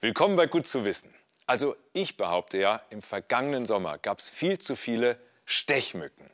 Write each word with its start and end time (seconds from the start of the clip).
Willkommen 0.00 0.36
bei 0.36 0.46
Gut 0.46 0.64
zu 0.64 0.84
wissen. 0.84 1.12
Also 1.46 1.74
ich 1.92 2.16
behaupte 2.16 2.56
ja, 2.56 2.80
im 2.90 3.02
vergangenen 3.02 3.66
Sommer 3.66 3.98
gab 3.98 4.20
es 4.20 4.30
viel 4.30 4.56
zu 4.58 4.76
viele 4.76 5.18
Stechmücken. 5.44 6.30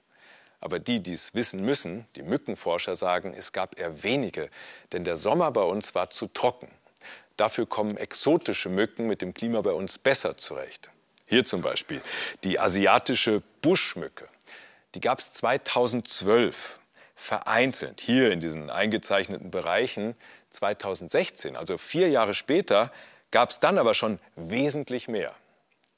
Aber 0.61 0.79
die, 0.79 1.03
die 1.03 1.15
es 1.15 1.33
wissen 1.33 1.65
müssen, 1.65 2.07
die 2.15 2.23
Mückenforscher 2.25 2.95
sagen, 2.95 3.33
es 3.33 3.53
gab 3.53 3.81
eher 3.81 4.03
wenige, 4.03 4.51
denn 4.93 5.03
der 5.03 5.17
Sommer 5.17 5.51
bei 5.51 5.63
uns 5.63 5.95
war 5.95 6.11
zu 6.11 6.27
trocken. 6.27 6.69
Dafür 7.39 7.65
kommen 7.65 7.97
exotische 7.97 8.69
Mücken 8.69 9.07
mit 9.07 9.23
dem 9.23 9.33
Klima 9.33 9.63
bei 9.63 9.73
uns 9.73 9.97
besser 9.97 10.37
zurecht. 10.37 10.91
Hier 11.25 11.45
zum 11.45 11.63
Beispiel 11.63 12.03
die 12.45 12.61
asiatische 12.61 13.43
Buschmücke. 13.63 14.29
Die 14.95 15.01
gab 15.01 15.21
es 15.21 15.33
2012 15.33 16.81
vereinzelt 17.15 18.03
hier 18.03 18.31
in 18.31 18.41
diesen 18.41 18.69
eingezeichneten 18.69 19.51
Bereichen. 19.51 20.17
2016, 20.51 21.57
also 21.57 21.79
vier 21.79 22.11
Jahre 22.11 22.35
später, 22.35 22.93
gab 23.35 23.51
es 23.51 23.59
dann 23.59 23.79
aber 23.79 23.95
schon 23.95 24.21
wesentlich 24.37 25.09
mehr. 25.09 25.35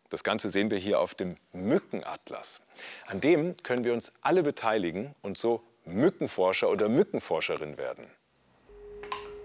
Das 0.09 0.25
Ganze 0.25 0.49
sehen 0.49 0.71
wir 0.71 0.79
hier 0.79 1.01
auf 1.01 1.15
dem 1.15 1.37
Mückenatlas. 1.53 2.63
An 3.07 3.21
dem 3.21 3.59
können 3.63 3.85
wir 3.85 3.93
uns 3.93 4.11
alle 4.23 4.43
beteiligen 4.43 5.15
und 5.21 5.37
so 5.37 5.63
Mückenforscher 5.85 6.71
oder 6.71 6.89
Mückenforscherin 6.89 7.77
werden. 7.77 8.07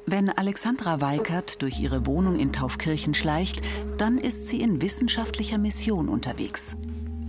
Wenn 0.06 0.30
Alexandra 0.30 1.02
Weikert 1.02 1.62
durch 1.62 1.82
ihre 1.82 2.06
Wohnung 2.06 2.40
in 2.40 2.54
Taufkirchen 2.54 3.14
schleicht, 3.14 3.62
dann 3.98 4.18
ist 4.18 4.48
sie 4.48 4.62
in 4.62 4.82
wissenschaftlicher 4.82 5.58
Mission 5.58 6.08
unterwegs. 6.08 6.78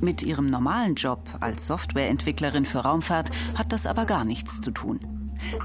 Mit 0.01 0.23
ihrem 0.23 0.49
normalen 0.49 0.95
Job 0.95 1.29
als 1.41 1.67
Softwareentwicklerin 1.67 2.67
für 2.67 2.79
Raumfahrt 2.79 3.31
hat 3.59 3.73
das 3.73 3.85
aber 3.85 4.07
gar 4.07 4.25
nichts 4.25 4.61
zu 4.61 4.71
tun. 4.71 5.01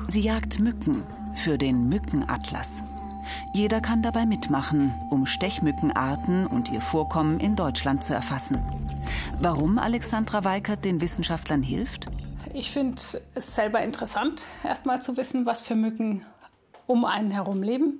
Sie 0.08 0.22
jagt 0.22 0.60
Mücken 0.60 1.04
für 1.36 1.60
den 1.60 1.88
Mückenatlas. 1.88 2.82
Jeder 3.54 3.82
kann 3.82 4.02
dabei 4.02 4.26
mitmachen, 4.26 4.94
um 5.10 5.26
Stechmückenarten 5.26 6.48
und 6.48 6.72
ihr 6.72 6.82
Vorkommen 6.82 7.40
in 7.40 7.56
Deutschland 7.56 8.04
zu 8.04 8.14
erfassen. 8.14 8.62
Warum 9.40 9.78
Alexandra 9.78 10.44
Weikert 10.44 10.84
den 10.86 11.02
Wissenschaftlern 11.02 11.62
hilft? 11.62 12.08
Ich 12.54 12.72
finde 12.72 13.02
es 13.36 13.56
selber 13.56 13.82
interessant, 13.82 14.48
erstmal 14.64 15.02
zu 15.02 15.18
wissen, 15.18 15.46
was 15.46 15.62
für 15.62 15.76
Mücken 15.76 16.26
um 16.86 17.06
einen 17.06 17.32
herum 17.32 17.62
leben. 17.64 18.00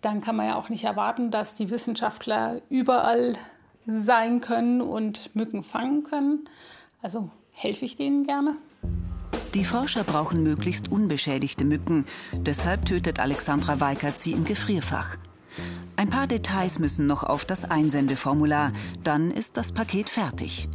Dann 0.00 0.20
kann 0.20 0.36
man 0.36 0.46
ja 0.46 0.56
auch 0.56 0.68
nicht 0.68 0.84
erwarten, 0.84 1.30
dass 1.30 1.54
die 1.54 1.70
Wissenschaftler 1.70 2.60
überall 2.70 3.36
sein 3.86 4.40
können 4.40 4.80
und 4.80 5.34
Mücken 5.34 5.62
fangen 5.62 6.02
können. 6.04 6.48
Also 7.02 7.30
helfe 7.52 7.84
ich 7.84 7.96
denen 7.96 8.26
gerne. 8.26 8.56
Die 9.54 9.64
Forscher 9.64 10.02
brauchen 10.02 10.42
möglichst 10.42 10.90
unbeschädigte 10.90 11.64
Mücken. 11.64 12.06
Deshalb 12.32 12.86
tötet 12.86 13.20
Alexandra 13.20 13.80
Weikert 13.80 14.18
sie 14.18 14.32
im 14.32 14.44
Gefrierfach. 14.44 15.18
Ein 15.96 16.08
paar 16.08 16.26
Details 16.26 16.78
müssen 16.78 17.06
noch 17.06 17.22
auf 17.22 17.44
das 17.44 17.70
Einsendeformular. 17.70 18.72
Dann 19.04 19.30
ist 19.30 19.58
das 19.58 19.72
Paket 19.72 20.08
fertig. 20.08 20.68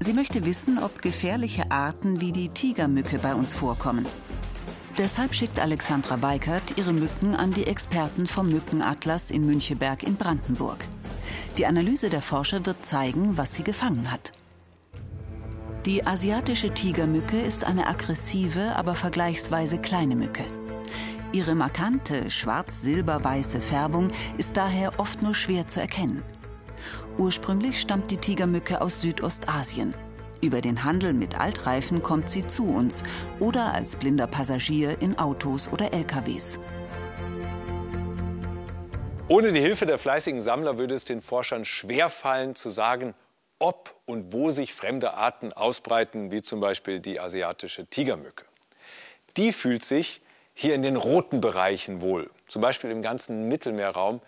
Sie 0.00 0.14
möchte 0.14 0.46
wissen, 0.46 0.78
ob 0.78 1.02
gefährliche 1.02 1.70
Arten 1.70 2.22
wie 2.22 2.32
die 2.32 2.48
Tigermücke 2.48 3.18
bei 3.18 3.34
uns 3.34 3.52
vorkommen. 3.52 4.06
Deshalb 4.96 5.34
schickt 5.34 5.58
Alexandra 5.58 6.22
Weikert 6.22 6.78
ihre 6.78 6.92
Mücken 6.92 7.34
an 7.34 7.52
die 7.52 7.66
Experten 7.66 8.26
vom 8.26 8.48
Mückenatlas 8.48 9.30
in 9.30 9.44
Müncheberg 9.44 10.02
in 10.02 10.16
Brandenburg. 10.16 10.86
Die 11.58 11.66
Analyse 11.66 12.10
der 12.10 12.22
Forscher 12.22 12.64
wird 12.64 12.86
zeigen, 12.86 13.36
was 13.36 13.54
sie 13.54 13.64
gefangen 13.64 14.10
hat. 14.10 14.32
Die 15.86 16.06
asiatische 16.06 16.72
Tigermücke 16.72 17.38
ist 17.38 17.64
eine 17.64 17.86
aggressive, 17.86 18.74
aber 18.74 18.94
vergleichsweise 18.94 19.76
kleine 19.76 20.16
Mücke. 20.16 20.44
Ihre 21.32 21.54
markante 21.54 22.30
schwarz-silber-weiße 22.30 23.60
Färbung 23.60 24.10
ist 24.38 24.56
daher 24.56 24.98
oft 24.98 25.20
nur 25.20 25.34
schwer 25.34 25.68
zu 25.68 25.80
erkennen. 25.80 26.22
Ursprünglich 27.18 27.82
stammt 27.82 28.10
die 28.10 28.16
Tigermücke 28.16 28.80
aus 28.80 29.02
Südostasien. 29.02 29.94
Über 30.40 30.62
den 30.62 30.84
Handel 30.84 31.12
mit 31.12 31.38
Altreifen 31.38 32.02
kommt 32.02 32.30
sie 32.30 32.46
zu 32.46 32.64
uns 32.64 33.02
oder 33.38 33.74
als 33.74 33.96
blinder 33.96 34.26
Passagier 34.26 35.02
in 35.02 35.18
Autos 35.18 35.70
oder 35.70 35.92
LKWs. 35.92 36.60
Ohne 39.28 39.52
die 39.52 39.60
Hilfe 39.60 39.84
der 39.84 39.98
fleißigen 39.98 40.40
Sammler 40.40 40.78
würde 40.78 40.94
es 40.94 41.04
den 41.04 41.20
Forschern 41.20 41.66
schwerfallen 41.66 42.54
zu 42.54 42.70
sagen, 42.70 43.12
ob 43.64 43.94
und 44.04 44.34
wo 44.34 44.50
sich 44.50 44.74
fremde 44.74 45.14
Arten 45.14 45.54
ausbreiten, 45.54 46.30
wie 46.30 46.42
zum 46.42 46.60
Beispiel 46.60 47.00
die 47.00 47.18
asiatische 47.18 47.86
Tigermücke. 47.86 48.44
Die 49.38 49.52
fühlt 49.52 49.82
sich 49.82 50.20
hier 50.52 50.74
in 50.74 50.82
den 50.82 50.96
roten 50.96 51.40
Bereichen 51.40 52.02
wohl, 52.02 52.30
zum 52.46 52.60
Beispiel 52.60 52.90
im 52.90 53.00
ganzen 53.00 53.48
Mittelmeerraum 53.48 54.20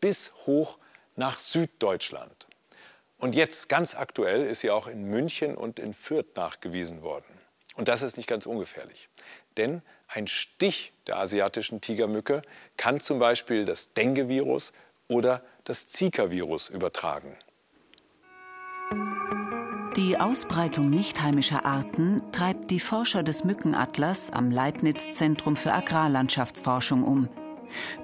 bis 0.00 0.32
hoch 0.46 0.78
nach 1.16 1.38
Süddeutschland. 1.38 2.46
Und 3.18 3.34
jetzt 3.34 3.68
ganz 3.68 3.96
aktuell 3.96 4.44
ist 4.44 4.60
sie 4.60 4.70
auch 4.70 4.86
in 4.86 5.10
München 5.10 5.56
und 5.56 5.80
in 5.80 5.92
Fürth 5.92 6.36
nachgewiesen 6.36 7.02
worden. 7.02 7.40
Und 7.74 7.88
das 7.88 8.02
ist 8.02 8.16
nicht 8.16 8.28
ganz 8.28 8.46
ungefährlich. 8.46 9.08
Denn 9.56 9.82
ein 10.06 10.28
Stich 10.28 10.92
der 11.08 11.16
asiatischen 11.16 11.80
Tigermücke 11.80 12.42
kann 12.76 13.00
zum 13.00 13.18
Beispiel 13.18 13.64
das 13.64 13.92
Dengue-Virus 13.92 14.72
oder 15.08 15.42
das 15.64 15.88
Zika-Virus 15.88 16.68
übertragen. 16.68 17.36
Die 19.96 20.18
Ausbreitung 20.18 20.90
nicht 20.90 21.22
heimischer 21.22 21.64
Arten 21.64 22.20
treibt 22.32 22.72
die 22.72 22.80
Forscher 22.80 23.22
des 23.22 23.44
Mückenatlas 23.44 24.32
am 24.32 24.50
Leibniz-Zentrum 24.50 25.54
für 25.54 25.72
Agrarlandschaftsforschung 25.72 27.04
um. 27.04 27.28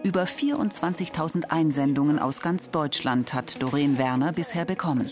Über 0.04 0.22
24.000 0.22 1.46
Einsendungen 1.50 2.20
aus 2.20 2.42
ganz 2.42 2.70
Deutschland 2.70 3.34
hat 3.34 3.60
Doreen 3.60 3.98
Werner 3.98 4.30
bisher 4.30 4.64
bekommen. 4.64 5.10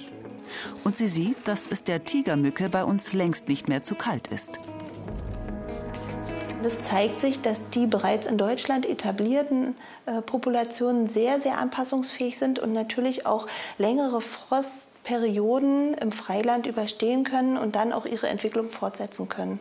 Und 0.85 0.97
sie 0.97 1.09
sieht, 1.09 1.49
dass 1.49 1.67
es 1.67 1.83
der 1.83 2.05
Tigermücke 2.05 2.69
bei 2.69 2.85
uns 2.85 3.13
längst 3.13 3.49
nicht 3.49 3.67
mehr 3.67 3.83
zu 3.83 3.97
kalt 3.97 4.29
ist. 4.29 4.61
Es 6.63 6.83
zeigt 6.85 7.19
sich, 7.19 7.41
dass 7.41 7.69
die 7.71 7.87
bereits 7.87 8.27
in 8.29 8.39
Deutschland 8.39 8.87
etablierten 8.87 9.75
äh, 10.07 10.23
Populationen 10.23 11.09
sehr, 11.09 11.41
sehr 11.41 11.59
anpassungsfähig 11.59 12.39
sind 12.39 12.61
und 12.61 12.73
natürlich 12.73 13.27
auch 13.27 13.49
längere 13.79 14.21
Frost 14.21 14.88
Perioden 15.09 15.95
im 15.95 16.13
Freiland 16.13 16.67
überstehen 16.67 17.25
können 17.25 17.57
und 17.57 17.77
dann 17.77 17.95
auch 17.95 18.05
ihre 18.05 18.29
Entwicklung 18.29 18.69
fortsetzen 18.69 19.27
können. 19.27 19.59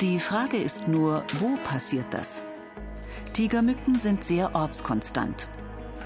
Die 0.00 0.18
Frage 0.18 0.56
ist 0.56 0.88
nur, 0.88 1.24
wo 1.38 1.58
passiert 1.62 2.06
das? 2.10 2.42
Tigermücken 3.34 3.96
sind 3.96 4.24
sehr 4.24 4.54
ortskonstant. 4.54 5.50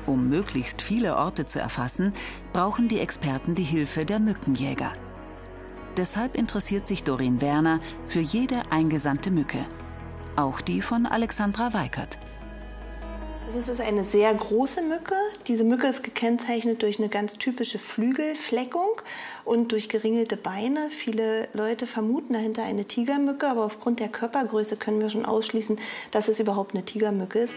Um 0.05 0.29
möglichst 0.29 0.83
viele 0.83 1.17
Orte 1.17 1.47
zu 1.47 1.61
erfassen, 1.61 2.13
brauchen 2.53 2.89
die 2.89 2.99
Experten 2.99 3.55
die 3.55 3.63
Hilfe 3.63 4.05
der 4.05 4.19
Mückenjäger. 4.19 4.93
Deshalb 5.97 6.35
interessiert 6.35 6.89
sich 6.89 7.05
Doreen 7.05 7.41
Werner 7.41 7.79
für 8.05 8.21
jede 8.21 8.63
eingesandte 8.71 9.31
Mücke. 9.31 9.65
Auch 10.35 10.61
die 10.61 10.83
von 10.83 11.07
Alexandra 11.07 11.73
Weikert. 11.73 12.19
Also 13.49 13.61
es 13.61 13.69
ist 13.71 13.81
eine 13.81 14.05
sehr 14.05 14.35
große 14.35 14.83
Mücke. 14.83 15.15
Diese 15.47 15.65
Mücke 15.65 15.87
ist 15.87 16.03
gekennzeichnet 16.03 16.83
durch 16.83 16.99
eine 16.99 17.09
ganz 17.09 17.39
typische 17.39 17.79
Flügelfleckung 17.79 19.01
und 19.47 19.73
durch 19.73 19.89
geringelte 19.89 20.37
Beine. 20.37 20.91
Viele 20.91 21.49
Leute 21.55 21.87
vermuten 21.87 22.35
dahinter 22.35 22.65
eine 22.65 22.85
Tigermücke, 22.85 23.49
aber 23.49 23.65
aufgrund 23.65 24.01
der 24.01 24.09
Körpergröße 24.09 24.77
können 24.77 25.01
wir 25.01 25.09
schon 25.09 25.25
ausschließen, 25.25 25.79
dass 26.11 26.29
es 26.29 26.41
überhaupt 26.41 26.75
eine 26.75 26.85
Tigermücke 26.85 27.39
ist. 27.39 27.57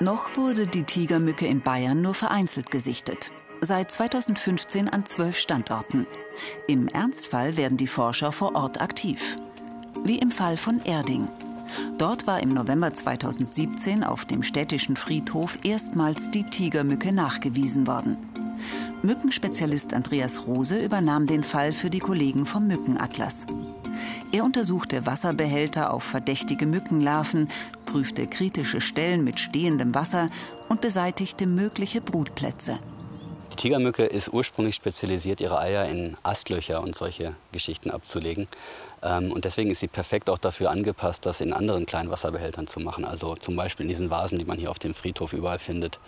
Noch 0.00 0.36
wurde 0.36 0.66
die 0.66 0.82
Tigermücke 0.82 1.46
in 1.46 1.62
Bayern 1.62 2.02
nur 2.02 2.14
vereinzelt 2.14 2.72
gesichtet. 2.72 3.30
Seit 3.60 3.92
2015 3.92 4.88
an 4.88 5.06
zwölf 5.06 5.38
Standorten. 5.38 6.08
Im 6.66 6.88
Ernstfall 6.88 7.56
werden 7.56 7.78
die 7.78 7.86
Forscher 7.86 8.32
vor 8.32 8.56
Ort 8.56 8.80
aktiv. 8.80 9.36
Wie 10.02 10.18
im 10.18 10.32
Fall 10.32 10.56
von 10.56 10.80
Erding. 10.84 11.28
Dort 11.98 12.26
war 12.26 12.40
im 12.40 12.50
November 12.50 12.92
2017 12.92 14.04
auf 14.04 14.24
dem 14.24 14.42
städtischen 14.42 14.96
Friedhof 14.96 15.58
erstmals 15.62 16.30
die 16.30 16.44
Tigermücke 16.44 17.12
nachgewiesen 17.12 17.86
worden. 17.86 18.16
Mückenspezialist 19.02 19.94
Andreas 19.94 20.46
Rose 20.46 20.82
übernahm 20.82 21.26
den 21.26 21.44
Fall 21.44 21.72
für 21.72 21.90
die 21.90 21.98
Kollegen 21.98 22.46
vom 22.46 22.66
Mückenatlas. 22.66 23.46
Er 24.32 24.44
untersuchte 24.44 25.06
Wasserbehälter 25.06 25.92
auf 25.92 26.02
verdächtige 26.02 26.66
Mückenlarven, 26.66 27.48
prüfte 27.84 28.26
kritische 28.26 28.80
Stellen 28.80 29.24
mit 29.24 29.38
stehendem 29.38 29.94
Wasser 29.94 30.28
und 30.68 30.80
beseitigte 30.80 31.46
mögliche 31.46 32.00
Brutplätze. 32.00 32.78
Die 33.52 33.56
Tigermücke 33.56 34.04
ist 34.04 34.32
ursprünglich 34.32 34.74
spezialisiert, 34.74 35.40
ihre 35.40 35.58
Eier 35.58 35.86
in 35.86 36.16
Astlöcher 36.22 36.82
und 36.82 36.96
solche 36.96 37.34
Geschichten 37.52 37.90
abzulegen. 37.90 38.48
Ähm, 39.02 39.32
und 39.32 39.44
deswegen 39.44 39.70
ist 39.70 39.80
sie 39.80 39.88
perfekt 39.88 40.28
auch 40.28 40.38
dafür 40.38 40.70
angepasst, 40.70 41.24
das 41.24 41.40
in 41.40 41.52
anderen 41.52 41.86
kleinen 41.86 42.10
Wasserbehältern 42.10 42.66
zu 42.66 42.80
machen. 42.80 43.04
Also 43.04 43.34
zum 43.34 43.56
Beispiel 43.56 43.84
in 43.84 43.88
diesen 43.88 44.10
Vasen, 44.10 44.38
die 44.38 44.44
man 44.44 44.58
hier 44.58 44.70
auf 44.70 44.78
dem 44.78 44.94
Friedhof 44.94 45.32
überall 45.32 45.58
findet. 45.58 46.00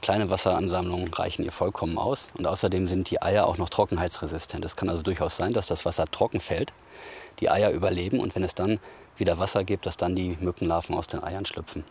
Kleine 0.00 0.30
Wasseransammlungen 0.30 1.12
reichen 1.12 1.44
ihr 1.44 1.52
vollkommen 1.52 1.98
aus. 1.98 2.28
Und 2.34 2.46
außerdem 2.46 2.86
sind 2.86 3.10
die 3.10 3.20
Eier 3.20 3.46
auch 3.46 3.58
noch 3.58 3.68
trockenheitsresistent. 3.68 4.64
Es 4.64 4.76
kann 4.76 4.88
also 4.88 5.02
durchaus 5.02 5.36
sein, 5.36 5.52
dass 5.52 5.66
das 5.66 5.84
Wasser 5.84 6.06
trocken 6.06 6.40
fällt, 6.40 6.72
die 7.40 7.50
Eier 7.50 7.70
überleben 7.70 8.20
und 8.20 8.34
wenn 8.34 8.42
es 8.42 8.54
dann 8.54 8.80
wieder 9.18 9.38
Wasser 9.38 9.64
gibt, 9.64 9.86
dass 9.86 9.96
dann 9.96 10.14
die 10.14 10.36
Mückenlarven 10.40 10.94
aus 10.94 11.06
den 11.06 11.22
Eiern 11.22 11.44
schlüpfen. 11.44 11.84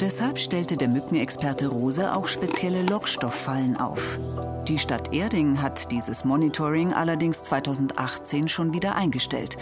Deshalb 0.00 0.38
stellte 0.38 0.76
der 0.76 0.88
Mückenexperte 0.88 1.68
Rose 1.68 2.14
auch 2.14 2.26
spezielle 2.26 2.82
Lockstofffallen 2.82 3.76
auf. 3.76 4.18
Die 4.66 4.78
Stadt 4.78 5.12
Erding 5.12 5.62
hat 5.62 5.90
dieses 5.90 6.24
Monitoring 6.24 6.92
allerdings 6.92 7.42
2018 7.42 8.48
schon 8.48 8.72
wieder 8.72 8.96
eingestellt. 8.96 9.56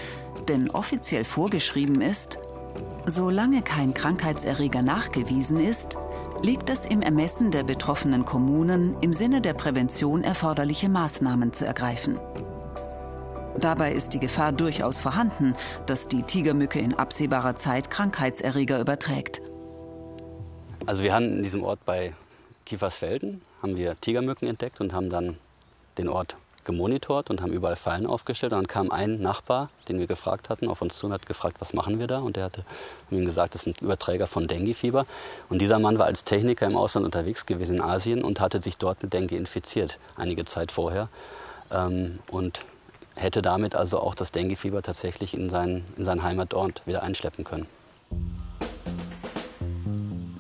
Denn 0.49 0.71
offiziell 0.71 1.25
vorgeschrieben 1.25 2.01
ist, 2.01 2.39
solange 3.05 3.63
kein 3.63 3.95
Krankheitserreger 3.95 4.83
nachgewiesen 4.83 5.61
ist, 5.61 5.99
liegt 6.43 6.71
es 6.71 6.87
im 6.87 7.03
Ermessen 7.03 7.51
der 7.51 7.65
betroffenen 7.65 8.25
Kommunen, 8.25 8.97
im 9.01 9.13
Sinne 9.13 9.41
der 9.41 9.55
Prävention 9.55 10.25
erforderliche 10.25 10.89
Maßnahmen 10.89 11.53
zu 11.53 11.67
ergreifen. 11.67 12.19
Dabei 13.63 13.93
ist 13.93 14.13
die 14.13 14.19
Gefahr 14.19 14.51
durchaus 14.51 15.01
vorhanden, 15.01 15.55
dass 15.87 16.09
die 16.09 16.25
Tigermücke 16.25 16.81
in 16.81 16.95
absehbarer 16.95 17.55
Zeit 17.55 17.91
Krankheitserreger 17.91 18.81
überträgt. 18.81 19.41
Also 20.85 21.05
wir 21.05 21.15
haben 21.15 21.37
in 21.37 21.43
diesem 21.45 21.63
Ort 21.63 21.79
bei 21.85 22.13
Kiefersfelden 22.67 23.41
haben 23.63 23.77
wir 23.77 23.95
Tigermücken 24.01 24.49
entdeckt 24.49 24.81
und 24.81 24.93
haben 24.93 25.11
dann 25.11 25.39
den 25.97 26.09
Ort 26.09 26.37
gemonitort 26.65 27.31
und 27.31 27.41
haben 27.41 27.53
überall 27.53 27.77
Fallen 27.77 28.05
aufgestellt. 28.05 28.53
Und 28.53 28.59
dann 28.59 28.67
kam 28.67 28.91
ein 28.91 29.21
Nachbar, 29.21 29.71
den 29.89 30.01
wir 30.01 30.09
gefragt 30.09 30.49
hatten, 30.49 30.69
auf 30.69 30.83
uns 30.83 30.97
zu 30.97 31.07
und 31.07 31.13
hat 31.13 31.27
gefragt, 31.27 31.59
was 31.61 31.73
machen 31.73 32.01
wir 32.01 32.09
da? 32.09 32.19
Und 32.19 32.35
der 32.35 32.45
hatte 32.45 32.65
ihm 33.13 33.25
gesagt, 33.25 33.55
das 33.55 33.63
sind 33.63 33.81
Überträger 33.81 34.27
von 34.27 34.49
Dengue-Fieber. 34.49 35.07
Und 35.49 35.63
dieser 35.63 35.79
Mann 35.79 36.01
war 36.01 36.07
als 36.07 36.25
Techniker 36.25 36.67
im 36.67 36.77
Ausland 36.77 37.07
unterwegs 37.07 37.47
gewesen 37.47 37.77
in 37.77 37.81
Asien 37.81 38.25
und 38.25 38.41
hatte 38.41 38.61
sich 38.61 38.77
dort 38.77 39.05
mit 39.05 39.13
Dengue 39.13 39.39
infiziert, 39.39 40.01
einige 40.17 40.45
Zeit 40.47 40.73
vorher. 40.73 41.09
Ähm, 41.71 42.19
und 42.29 42.65
hätte 43.17 43.43
damit 43.43 43.75
also 43.75 44.01
auch 44.01 44.15
das 44.15 44.33
Dengue-Fieber 44.33 44.83
tatsächlich 44.83 45.35
in 45.35 45.51
seinen, 45.51 45.85
in 45.97 46.05
seinen 46.05 46.23
Heimatort 46.23 46.83
wieder 46.87 47.03
einschleppen 47.03 47.45
können. 47.45 47.67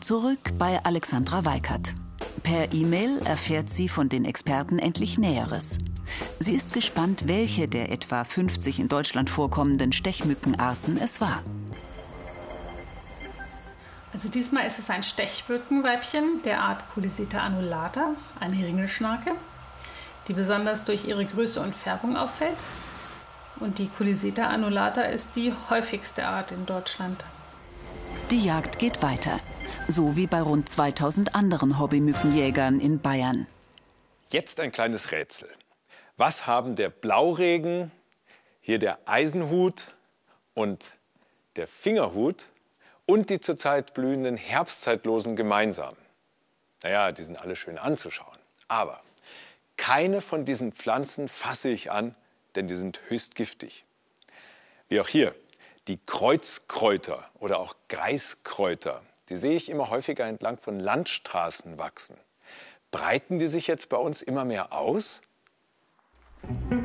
Zurück 0.01 0.59
bei 0.59 0.85
Alexandra 0.85 1.45
Weikert. 1.45 1.95
Per 2.43 2.73
E-Mail 2.73 3.21
erfährt 3.25 3.71
sie 3.71 3.89
von 3.89 4.09
den 4.09 4.25
Experten 4.25 4.79
endlich 4.79 5.17
Näheres. 5.17 5.79
Sie 6.41 6.55
ist 6.55 6.73
gespannt, 6.73 7.29
welche 7.29 7.69
der 7.69 7.93
etwa 7.93 8.25
50 8.25 8.81
in 8.81 8.89
Deutschland 8.89 9.31
vorkommenden 9.31 9.93
Stechmückenarten 9.93 10.99
es 10.99 11.21
war. 11.21 11.43
Also 14.13 14.29
diesmal 14.29 14.67
ist 14.67 14.79
es 14.79 14.91
ein 14.91 15.03
Stechmückenweibchen 15.03 16.43
der 16.45 16.61
Art 16.61 16.85
Culisita 16.93 17.39
annulata, 17.39 18.15
eine 18.39 18.57
Ringelschnarke, 18.57 19.37
die 20.29 20.33
besonders 20.33 20.85
durch 20.85 21.07
ihre 21.07 21.25
Größe 21.25 21.61
und 21.61 21.75
Färbung 21.75 22.17
auffällt. 22.17 22.65
Und 23.61 23.79
die 23.79 23.89
Culisita 23.89 24.49
annulata 24.49 25.03
ist 25.03 25.37
die 25.37 25.53
häufigste 25.71 26.27
Art 26.27 26.53
in 26.53 26.67
Deutschland. 26.67 27.25
Die 28.31 28.45
Jagd 28.45 28.79
geht 28.79 29.03
weiter 29.03 29.41
so 29.89 30.17
wie 30.17 30.27
bei 30.27 30.41
rund 30.41 30.69
2000 30.69 31.35
anderen 31.35 31.79
Hobbymückenjägern 31.79 32.81
in 32.81 33.01
Bayern. 33.01 33.47
Jetzt 34.31 34.61
ein 34.61 34.73
kleines 34.73 35.13
Rätsel. 35.13 35.49
Was 36.17 36.47
haben 36.47 36.77
der 36.77 36.91
Blauregen, 36.91 37.91
hier 38.61 38.79
der 38.79 38.99
Eisenhut 39.07 39.89
und 40.55 40.85
der 41.57 41.67
Fingerhut 41.67 42.49
und 43.07 43.31
die 43.31 43.41
zurzeit 43.41 43.95
blühenden 43.95 44.37
Herbstzeitlosen 44.37 45.37
gemeinsam? 45.37 45.97
Naja, 46.83 47.13
die 47.13 47.25
sind 47.25 47.37
alle 47.37 47.57
schön 47.57 47.79
anzuschauen. 47.79 48.39
Aber 48.69 49.01
keine 49.77 50.21
von 50.21 50.45
diesen 50.45 50.73
Pflanzen 50.73 51.29
fasse 51.29 51.69
ich 51.69 51.91
an, 51.91 52.15
denn 52.55 52.69
die 52.69 52.75
sind 52.75 53.01
höchst 53.09 53.35
giftig. 53.35 53.85
Wie 54.89 55.01
auch 55.01 55.09
hier, 55.09 55.35
die 55.89 55.99
Kreuzkräuter 56.07 57.29
oder 57.41 57.59
auch 57.59 57.75
Greiskräuter 57.89 59.03
die 59.33 59.39
sehe 59.39 59.57
ich 59.57 59.71
immer 59.71 59.89
häufiger 59.89 60.27
entlang 60.27 60.59
von 60.59 60.79
Landstraßen 60.79 61.79
wachsen. 61.79 62.17
Breiten 62.91 63.39
die 63.39 63.49
sich 63.49 63.67
jetzt 63.67 63.89
bei 63.89 63.97
uns 63.97 64.21
immer 64.21 64.45
mehr 64.45 64.75
aus? 64.75 65.23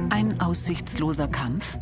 Ein 0.10 0.40
aussichtsloser 0.40 1.28
Kampf? 1.28 1.78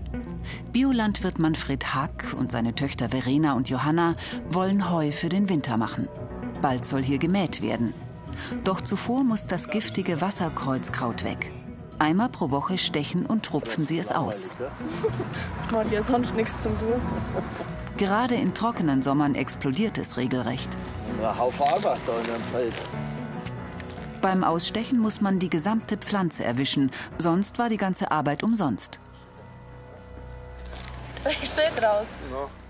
Biolandwirt 0.72 1.38
Manfred 1.38 1.94
Hack 1.94 2.34
und 2.36 2.51
seine 2.51 2.74
Töchter 2.74 3.10
Verena 3.10 3.54
und 3.54 3.69
Johanna 3.69 4.16
wollen 4.50 4.90
Heu 4.90 5.12
für 5.12 5.30
den 5.30 5.50
Winter 5.50 5.78
machen. 5.78 6.08
Bald 6.63 6.84
soll 6.84 7.04
hier 7.04 7.19
gemäht 7.19 7.62
werden. 7.62 7.94
Doch 8.64 8.82
zuvor 8.82 9.24
muss 9.24 9.48
das 9.48 9.70
giftige 9.70 10.22
Wasserkreuzkraut 10.22 11.24
weg. 11.24 11.52
Einmal 12.00 12.30
pro 12.30 12.52
Woche 12.52 12.78
stechen 12.78 13.26
und 13.26 13.54
rupfen 13.54 13.86
sie 13.86 14.00
es 14.00 14.12
aus. 14.12 14.50
Man 15.72 15.86
hat 15.86 15.92
ja 15.92 16.04
sonst 16.04 16.36
nichts 16.36 16.62
zum 16.62 16.78
tun. 16.78 17.02
Gerade 17.98 18.36
in 18.36 18.54
trockenen 18.54 19.02
Sommern 19.02 19.36
explodiert 19.36 19.98
es 19.98 20.18
regelrecht. 20.18 20.70
Ein 21.22 21.40
Haufen 21.40 21.66
Arbeit 21.66 22.00
da 22.06 22.18
in 22.18 22.26
dem 22.26 22.44
Feld. 22.52 22.74
Beim 24.22 24.44
Ausstechen 24.44 25.00
muss 25.00 25.22
man 25.22 25.40
die 25.40 25.50
gesamte 25.50 25.98
Pflanze 25.98 26.44
erwischen, 26.44 26.92
sonst 27.18 27.60
war 27.60 27.70
die 27.70 27.78
ganze 27.78 28.12
Arbeit 28.12 28.44
umsonst. 28.44 29.00
Ich 31.30 31.50
stehe 31.50 31.70
raus. 31.82 32.08
Ja. 32.32 32.65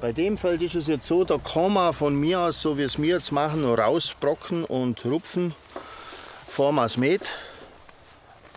Bei 0.00 0.12
dem 0.12 0.38
Feld 0.38 0.62
ist 0.62 0.74
es 0.74 0.86
jetzt 0.86 1.06
so, 1.06 1.24
da 1.24 1.38
kann 1.38 1.72
man 1.72 1.92
von 1.92 2.14
mir 2.14 2.40
aus, 2.40 2.62
so 2.62 2.78
wie 2.78 2.82
es 2.82 2.98
wir 2.98 3.14
jetzt 3.14 3.32
machen, 3.32 3.64
rausbrocken 3.64 4.64
und 4.64 5.04
rupfen, 5.04 5.54
bevor 6.46 6.72
man 6.72 6.86
es 6.86 6.96
mäht 6.96 7.22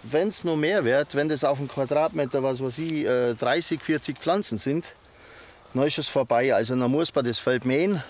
wenn 0.04 0.30
es 0.30 0.44
noch 0.44 0.56
mehr 0.56 0.84
wird, 0.84 1.16
wenn 1.16 1.30
das 1.30 1.44
auf 1.44 1.60
einem 1.60 1.68
Quadratmeter, 1.68 2.44
was 2.44 2.62
weiß 2.62 2.78
ich, 2.80 3.06
30, 3.06 3.80
äh, 3.80 3.84
40 3.84 4.18
Pflanzen 4.18 4.58
sind, 4.58 4.86
dann 5.74 5.84
ist 5.84 5.98
es 5.98 6.08
vorbei. 6.08 6.54
Also 6.54 6.76
dann 6.76 6.92
muss 6.92 7.14
man 7.14 7.26
das 7.26 7.40
Feld 7.40 7.66
mähen, 7.66 8.02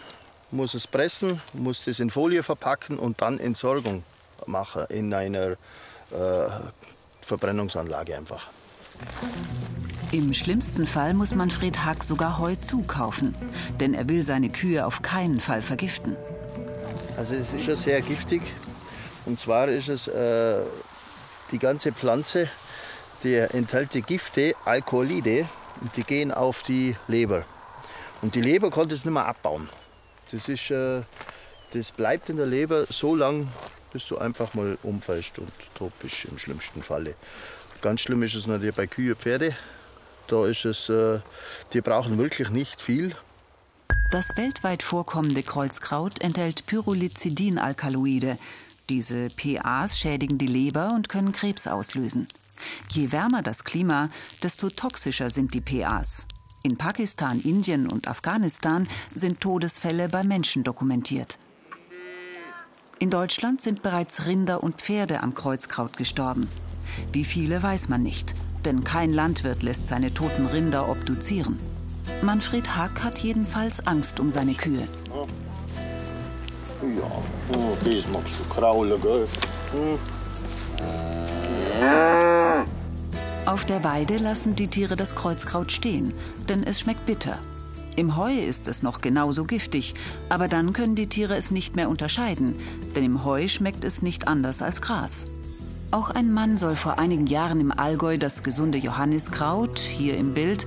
muss 0.51 0.74
es 0.74 0.88
pressen, 0.88 1.42
muss 1.54 1.86
das 1.86 2.00
in 2.00 2.10
Folie 2.10 2.44
verpacken 2.44 2.98
und 2.98 3.22
dann 3.22 3.39
Entsorgung 3.39 4.04
machen 4.45 4.86
in 4.89 5.13
einer 5.13 5.51
äh, 5.51 5.56
Verbrennungsanlage 7.22 8.18
einfach. 8.18 8.48
Im 10.11 10.33
schlimmsten 10.33 10.87
Fall 10.87 11.13
muss 11.13 11.35
Manfred 11.35 11.85
Hack 11.85 12.03
sogar 12.03 12.37
Heu 12.37 12.55
zukaufen, 12.55 13.33
denn 13.79 13.93
er 13.93 14.09
will 14.09 14.25
seine 14.25 14.49
Kühe 14.49 14.85
auf 14.85 15.01
keinen 15.01 15.39
Fall 15.39 15.61
vergiften. 15.61 16.17
Also 17.15 17.35
es 17.35 17.53
ist 17.53 17.65
ja 17.65 17.77
sehr 17.77 18.01
giftig. 18.01 18.41
Und 19.25 19.39
zwar 19.39 19.69
ist 19.69 19.87
es 19.87 20.09
äh, 20.09 20.59
die 21.53 21.59
ganze 21.59 21.93
Pflanze, 21.93 22.49
die 23.23 23.35
enthält 23.35 23.93
die 23.93 24.01
Gifte, 24.01 24.53
Alkoholide, 24.65 25.47
und 25.79 25.95
die 25.95 26.03
gehen 26.03 26.33
auf 26.33 26.63
die 26.63 26.97
Leber. 27.07 27.45
Und 28.21 28.35
die 28.35 28.41
Leber 28.41 28.69
konnte 28.69 28.95
es 28.95 29.06
nicht 29.06 29.13
mehr 29.13 29.25
abbauen. 29.25 29.69
Das, 30.30 30.49
ist, 30.49 30.71
äh, 30.71 31.03
das 31.71 31.91
bleibt 31.94 32.27
in 32.27 32.35
der 32.35 32.47
Leber 32.47 32.85
so 32.89 33.15
lang, 33.15 33.47
bis 33.94 34.07
du 34.07 34.18
einfach 34.18 34.56
mal 34.56 34.77
umfällst 34.83 35.39
und 35.39 35.51
tot 35.73 35.94
bist 36.01 36.25
im 36.25 36.37
schlimmsten 36.37 36.83
Falle. 36.83 37.15
Ganz 37.81 38.01
schlimm 38.01 38.23
ist 38.23 38.35
es 38.35 38.45
natürlich 38.45 38.75
bei 38.75 38.87
Kühe, 38.87 39.15
Pferde. 39.15 39.56
Da 40.28 40.45
ist 40.45 40.66
es, 40.66 40.90
äh, 40.90 41.19
die 41.73 41.81
brauchen 41.81 42.18
wirklich 42.18 42.49
nicht 42.49 42.81
viel. 42.81 43.16
Das 44.11 44.35
weltweit 44.35 44.83
vorkommende 44.83 45.44
Kreuzkraut 45.44 46.21
enthält 46.21 46.66
Pyrrolizidin-Alkaloide, 46.66 48.37
diese 48.92 49.30
PAs 49.30 49.97
schädigen 49.97 50.37
die 50.37 50.47
Leber 50.47 50.92
und 50.94 51.07
können 51.07 51.31
Krebs 51.31 51.66
auslösen. 51.66 52.28
Je 52.90 53.13
wärmer 53.13 53.42
das 53.42 53.63
Klima, 53.63 54.09
desto 54.44 54.69
toxischer 54.69 55.30
sind 55.30 55.54
die 55.54 55.61
PAs. 55.61 56.28
In 56.63 56.78
Pakistan, 56.78 57.40
Indien 57.40 57.87
und 57.87 58.09
Afghanistan 58.09 58.90
sind 59.16 59.40
Todesfälle 59.40 60.09
bei 60.09 60.23
Menschen 60.23 60.66
dokumentiert. 60.66 61.40
In 62.99 63.09
Deutschland 63.09 63.61
sind 63.61 63.81
bereits 63.81 64.28
Rinder 64.28 64.61
und 64.61 64.81
Pferde 64.81 65.23
am 65.23 65.33
Kreuzkraut 65.33 65.95
gestorben. 65.95 66.49
Wie 67.13 67.23
viele 67.23 67.63
weiß 67.63 67.87
man 67.87 68.04
nicht, 68.04 68.33
denn 68.65 68.83
kein 68.83 69.13
Landwirt 69.13 69.63
lässt 69.63 69.87
seine 69.87 70.13
toten 70.13 70.45
Rinder 70.45 70.89
obduzieren. 70.89 71.59
Manfred 72.21 72.75
Hack 72.75 73.03
hat 73.03 73.19
jedenfalls 73.19 73.85
Angst 73.87 74.19
um 74.19 74.30
seine 74.30 74.53
Kühe. 74.53 74.87
Ja, 76.81 77.57
oh, 77.57 77.77
das 77.83 78.07
magst 78.11 78.39
du 78.39 78.44
kraulen, 78.53 79.01
gell? 79.01 79.27
Hm. 79.71 79.99
Auf 83.45 83.65
der 83.65 83.83
Weide 83.83 84.18
lassen 84.18 84.56
die 84.56 84.68
Tiere 84.68 84.95
das 84.95 85.15
Kreuzkraut 85.15 85.71
stehen, 85.71 86.13
denn 86.47 86.63
es 86.63 86.80
schmeckt 86.80 87.06
bitter. 87.06 87.39
Im 87.95 88.15
Heu 88.15 88.33
ist 88.33 88.68
es 88.68 88.83
noch 88.83 89.01
genauso 89.01 89.44
giftig, 89.44 89.95
aber 90.30 90.47
dann 90.47 90.73
können 90.73 90.95
die 90.95 91.07
Tiere 91.07 91.35
es 91.35 91.51
nicht 91.51 91.75
mehr 91.75 91.89
unterscheiden, 91.89 92.57
denn 92.95 93.03
im 93.03 93.25
Heu 93.25 93.47
schmeckt 93.47 93.83
es 93.83 94.01
nicht 94.01 94.27
anders 94.27 94.61
als 94.61 94.81
Gras. 94.81 95.25
Auch 95.92 96.10
ein 96.10 96.31
Mann 96.31 96.57
soll 96.57 96.78
vor 96.78 97.00
einigen 97.00 97.28
Jahren 97.28 97.60
im 97.60 97.78
Allgäu 97.78 98.18
das 98.18 98.44
gesunde 98.44 98.78
Johanniskraut, 98.78 99.78
hier 99.78 100.16
im 100.16 100.33
Bild, 100.33 100.66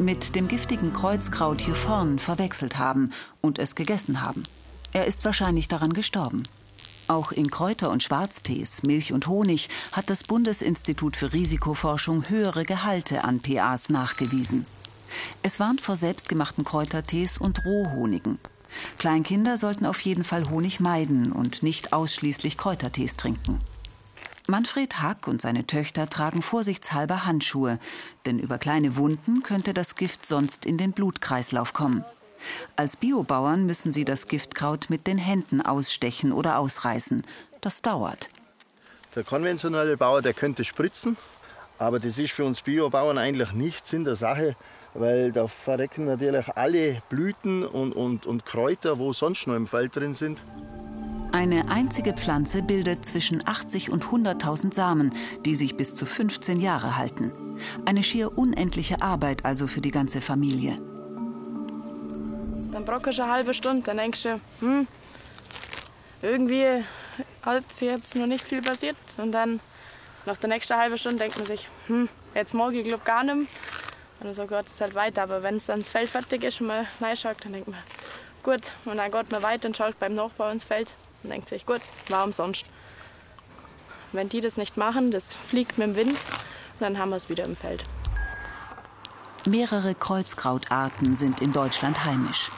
mit 0.00 0.34
dem 0.34 0.48
giftigen 0.48 0.92
Kreuzkraut 0.92 1.60
hier 1.60 1.76
vorn 1.76 2.18
verwechselt 2.18 2.76
haben 2.76 3.12
und 3.40 3.60
es 3.60 3.76
gegessen 3.76 4.20
haben. 4.20 4.42
Er 4.92 5.06
ist 5.06 5.24
wahrscheinlich 5.24 5.68
daran 5.68 5.92
gestorben. 5.92 6.42
Auch 7.06 7.30
in 7.30 7.52
Kräuter- 7.52 7.90
und 7.90 8.02
Schwarztees, 8.02 8.82
Milch 8.82 9.12
und 9.12 9.28
Honig 9.28 9.68
hat 9.92 10.10
das 10.10 10.24
Bundesinstitut 10.24 11.16
für 11.16 11.32
Risikoforschung 11.32 12.28
höhere 12.28 12.64
Gehalte 12.64 13.22
an 13.22 13.38
PAs 13.38 13.90
nachgewiesen. 13.90 14.66
Es 15.44 15.60
warnt 15.60 15.82
vor 15.82 15.94
selbstgemachten 15.94 16.64
Kräutertees 16.64 17.38
und 17.38 17.64
Rohhonigen. 17.64 18.40
Kleinkinder 18.98 19.56
sollten 19.56 19.86
auf 19.86 20.00
jeden 20.00 20.24
Fall 20.24 20.50
Honig 20.50 20.80
meiden 20.80 21.30
und 21.30 21.62
nicht 21.62 21.92
ausschließlich 21.92 22.58
Kräutertees 22.58 23.16
trinken. 23.16 23.60
Manfred 24.46 25.00
Hack 25.00 25.26
und 25.26 25.40
seine 25.40 25.66
Töchter 25.66 26.06
tragen 26.06 26.42
vorsichtshalber 26.42 27.24
Handschuhe, 27.24 27.78
denn 28.26 28.38
über 28.38 28.58
kleine 28.58 28.96
Wunden 28.96 29.42
könnte 29.42 29.72
das 29.72 29.94
Gift 29.94 30.26
sonst 30.26 30.66
in 30.66 30.76
den 30.76 30.92
Blutkreislauf 30.92 31.72
kommen. 31.72 32.04
Als 32.76 32.96
Biobauern 32.96 33.64
müssen 33.64 33.90
sie 33.90 34.04
das 34.04 34.28
Giftkraut 34.28 34.90
mit 34.90 35.06
den 35.06 35.16
Händen 35.16 35.62
ausstechen 35.62 36.30
oder 36.30 36.58
ausreißen. 36.58 37.26
Das 37.62 37.80
dauert. 37.80 38.28
Der 39.16 39.24
konventionelle 39.24 39.96
Bauer, 39.96 40.20
der 40.20 40.34
könnte 40.34 40.62
spritzen, 40.64 41.16
aber 41.78 41.98
das 41.98 42.18
ist 42.18 42.32
für 42.32 42.44
uns 42.44 42.60
Biobauern 42.60 43.16
eigentlich 43.16 43.52
nichts 43.52 43.94
in 43.94 44.04
der 44.04 44.16
Sache, 44.16 44.56
weil 44.92 45.32
da 45.32 45.48
verrecken 45.48 46.04
natürlich 46.04 46.48
alle 46.54 47.00
Blüten 47.08 47.64
und, 47.64 47.92
und, 47.92 48.26
und 48.26 48.44
Kräuter, 48.44 48.98
wo 48.98 49.14
sonst 49.14 49.46
noch 49.46 49.54
im 49.54 49.66
Feld 49.66 49.96
drin 49.96 50.14
sind. 50.14 50.38
Eine 51.34 51.68
einzige 51.68 52.12
Pflanze 52.12 52.62
bildet 52.62 53.04
zwischen 53.04 53.44
80 53.44 53.90
und 53.90 54.04
100.000 54.04 54.72
Samen, 54.72 55.12
die 55.44 55.56
sich 55.56 55.76
bis 55.76 55.96
zu 55.96 56.06
15 56.06 56.60
Jahre 56.60 56.96
halten. 56.96 57.32
Eine 57.84 58.04
schier 58.04 58.38
unendliche 58.38 59.02
Arbeit 59.02 59.44
also 59.44 59.66
für 59.66 59.80
die 59.80 59.90
ganze 59.90 60.20
Familie. 60.20 60.76
Dann 62.70 62.84
brauchst 62.84 63.18
du 63.18 63.22
eine 63.24 63.32
halbe 63.32 63.52
Stunde, 63.52 63.82
dann 63.82 63.96
denkst 63.96 64.22
du, 64.22 64.40
hm, 64.60 64.86
irgendwie 66.22 66.84
hat 67.42 67.64
jetzt 67.80 68.14
noch 68.14 68.28
nicht 68.28 68.46
viel 68.46 68.62
passiert. 68.62 68.96
Und 69.16 69.32
dann 69.32 69.58
nach 70.26 70.36
der 70.36 70.50
nächsten 70.50 70.76
halben 70.76 70.96
Stunde 70.98 71.18
denkt 71.18 71.36
man 71.36 71.46
sich, 71.46 71.68
hm, 71.88 72.08
jetzt 72.36 72.54
morgen 72.54 72.76
ich 72.76 72.84
glaube 72.84 73.02
gar 73.04 73.24
nicht 73.24 73.34
mehr. 73.34 73.46
Und 74.20 74.34
so 74.34 74.46
geht 74.46 74.66
es 74.66 74.80
halt 74.80 74.94
weiter. 74.94 75.24
Aber 75.24 75.42
wenn 75.42 75.56
es 75.56 75.66
dann 75.66 75.80
das 75.80 75.88
Feld 75.88 76.10
fertig 76.10 76.44
ist 76.44 76.60
und 76.60 76.68
man 76.68 76.86
reinschaut, 77.00 77.44
dann 77.44 77.54
denkt 77.54 77.66
man, 77.66 77.80
gut. 78.44 78.70
Und 78.84 78.98
dann 78.98 79.10
geht 79.10 79.32
man 79.32 79.42
weiter 79.42 79.66
und 79.66 79.76
schaut 79.76 79.98
beim 79.98 80.14
Nachbau 80.14 80.48
ins 80.50 80.62
Feld 80.62 80.94
und 81.24 81.30
denkt 81.30 81.48
sich, 81.48 81.66
gut, 81.66 81.80
war 82.08 82.24
umsonst. 82.24 82.64
Wenn 84.12 84.28
die 84.28 84.40
das 84.40 84.56
nicht 84.56 84.76
machen, 84.76 85.10
das 85.10 85.34
fliegt 85.34 85.76
mit 85.76 85.88
dem 85.88 85.96
Wind, 85.96 86.18
dann 86.78 86.98
haben 86.98 87.10
wir 87.10 87.16
es 87.16 87.28
wieder 87.28 87.44
im 87.44 87.56
Feld. 87.56 87.84
Mehrere 89.46 89.94
Kreuzkrautarten 89.94 91.16
sind 91.16 91.42
in 91.42 91.52
Deutschland 91.52 92.04
heimisch. 92.04 92.50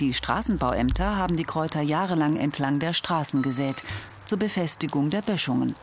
Die 0.00 0.12
Straßenbauämter 0.12 1.16
haben 1.16 1.36
die 1.36 1.44
Kräuter 1.44 1.80
jahrelang 1.80 2.36
entlang 2.36 2.78
der 2.78 2.92
Straßen 2.92 3.42
gesät, 3.42 3.82
zur 4.24 4.38
Befestigung 4.38 5.10
der 5.10 5.22
Böschungen. 5.22 5.74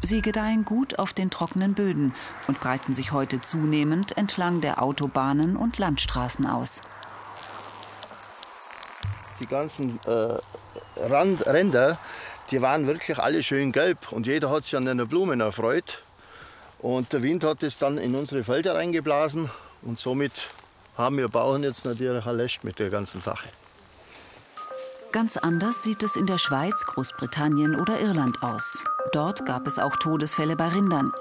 Sie 0.00 0.22
gedeihen 0.22 0.64
gut 0.64 0.98
auf 0.98 1.12
den 1.12 1.30
trockenen 1.30 1.74
Böden 1.74 2.14
und 2.48 2.60
breiten 2.60 2.92
sich 2.92 3.12
heute 3.12 3.40
zunehmend 3.40 4.16
entlang 4.16 4.60
der 4.60 4.82
Autobahnen 4.82 5.56
und 5.56 5.78
Landstraßen 5.78 6.46
aus. 6.46 6.82
Die 9.40 9.46
ganzen 9.46 10.00
äh, 10.06 10.38
Rand, 10.96 11.46
Ränder, 11.46 11.98
die 12.50 12.60
waren 12.60 12.86
wirklich 12.86 13.18
alle 13.18 13.42
schön 13.42 13.72
gelb 13.72 14.12
und 14.12 14.26
jeder 14.26 14.50
hat 14.50 14.64
sich 14.64 14.76
an 14.76 14.84
den 14.84 15.06
Blumen 15.08 15.40
erfreut. 15.40 16.00
Und 16.78 17.12
der 17.12 17.22
Wind 17.22 17.44
hat 17.44 17.62
es 17.62 17.78
dann 17.78 17.96
in 17.98 18.14
unsere 18.14 18.42
Felder 18.42 18.74
reingeblasen 18.74 19.50
und 19.82 19.98
somit 19.98 20.32
haben 20.96 21.16
wir 21.16 21.28
Bauern 21.28 21.62
jetzt 21.62 21.84
natürlich 21.84 22.26
erlöscht 22.26 22.64
mit 22.64 22.78
der 22.78 22.90
ganzen 22.90 23.20
Sache. 23.20 23.48
Ganz 25.12 25.36
anders 25.36 25.82
sieht 25.82 26.02
es 26.02 26.16
in 26.16 26.26
der 26.26 26.38
Schweiz, 26.38 26.84
Großbritannien 26.86 27.78
oder 27.78 28.00
Irland 28.00 28.42
aus. 28.42 28.82
Dort 29.12 29.44
gab 29.44 29.66
es 29.66 29.78
auch 29.78 29.96
Todesfälle 29.96 30.56
bei 30.56 30.68
Rindern. 30.68 31.12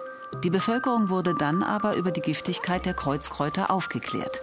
Die 0.43 0.49
Bevölkerung 0.49 1.09
wurde 1.09 1.35
dann 1.35 1.61
aber 1.61 1.95
über 1.95 2.11
die 2.11 2.21
Giftigkeit 2.21 2.85
der 2.85 2.93
Kreuzkräuter 2.93 3.69
aufgeklärt. 3.69 4.41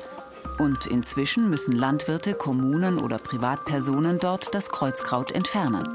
Und 0.58 0.86
inzwischen 0.86 1.48
müssen 1.48 1.72
Landwirte, 1.72 2.34
Kommunen 2.34 2.98
oder 2.98 3.18
Privatpersonen 3.18 4.18
dort 4.18 4.54
das 4.54 4.70
Kreuzkraut 4.70 5.32
entfernen. 5.32 5.86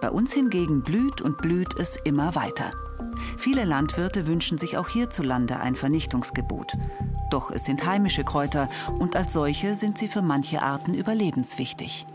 Bei 0.00 0.10
uns 0.10 0.32
hingegen 0.32 0.82
blüht 0.82 1.20
und 1.20 1.38
blüht 1.38 1.78
es 1.78 1.96
immer 1.96 2.34
weiter. 2.34 2.72
Viele 3.38 3.64
Landwirte 3.64 4.26
wünschen 4.26 4.58
sich 4.58 4.76
auch 4.76 4.88
hierzulande 4.88 5.60
ein 5.60 5.76
Vernichtungsgebot. 5.76 6.72
Doch 7.30 7.50
es 7.50 7.64
sind 7.64 7.86
heimische 7.86 8.24
Kräuter 8.24 8.68
und 8.98 9.16
als 9.16 9.32
solche 9.32 9.74
sind 9.74 9.98
sie 9.98 10.08
für 10.08 10.22
manche 10.22 10.62
Arten 10.62 10.94
überlebenswichtig. 10.94 12.06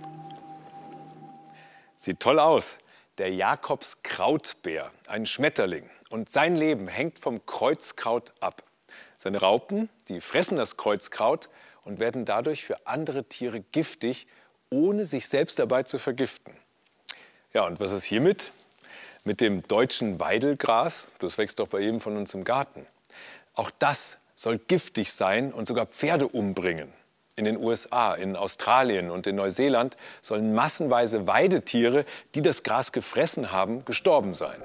Sieht 1.97 2.19
toll 2.19 2.39
aus. 2.39 2.77
Der 3.17 3.33
Jakobskrautbär, 3.33 4.91
ein 5.07 5.25
Schmetterling. 5.25 5.89
Und 6.09 6.29
sein 6.29 6.55
Leben 6.55 6.87
hängt 6.87 7.19
vom 7.19 7.45
Kreuzkraut 7.45 8.31
ab. 8.39 8.63
Seine 9.17 9.39
Raupen, 9.39 9.89
die 10.09 10.21
fressen 10.21 10.57
das 10.57 10.77
Kreuzkraut 10.77 11.49
und 11.83 11.99
werden 11.99 12.25
dadurch 12.25 12.65
für 12.65 12.85
andere 12.85 13.23
Tiere 13.23 13.61
giftig, 13.71 14.27
ohne 14.69 15.05
sich 15.05 15.27
selbst 15.27 15.57
dabei 15.59 15.83
zu 15.83 15.97
vergiften. 15.97 16.53
Ja, 17.53 17.65
und 17.65 17.79
was 17.79 17.91
ist 17.91 18.03
hiermit? 18.03 18.51
Mit 19.23 19.41
dem 19.41 19.67
deutschen 19.67 20.19
Weidelgras, 20.19 21.07
das 21.19 21.37
wächst 21.37 21.59
doch 21.59 21.67
bei 21.67 21.79
jedem 21.79 21.99
von 21.99 22.15
uns 22.15 22.33
im 22.33 22.43
Garten. 22.43 22.85
Auch 23.55 23.71
das 23.79 24.19
soll 24.35 24.59
giftig 24.59 25.11
sein 25.11 25.51
und 25.51 25.67
sogar 25.67 25.87
Pferde 25.87 26.27
umbringen. 26.27 26.93
In 27.35 27.45
den 27.45 27.57
USA, 27.57 28.13
in 28.13 28.35
Australien 28.35 29.09
und 29.09 29.27
in 29.27 29.35
Neuseeland 29.35 29.95
sollen 30.21 30.53
massenweise 30.53 31.27
Weidetiere, 31.27 32.05
die 32.35 32.41
das 32.41 32.63
Gras 32.63 32.91
gefressen 32.91 33.51
haben, 33.51 33.85
gestorben 33.85 34.33
sein. 34.33 34.61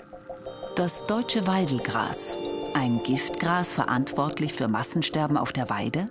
Das 0.77 1.07
deutsche 1.07 1.47
Weidelgras. 1.47 2.37
Ein 2.75 3.03
Giftgras 3.03 3.75
verantwortlich 3.75 4.55
für 4.55 4.67
Massensterben 4.67 5.37
auf 5.37 5.53
der 5.53 5.69
Weide? 5.69 6.07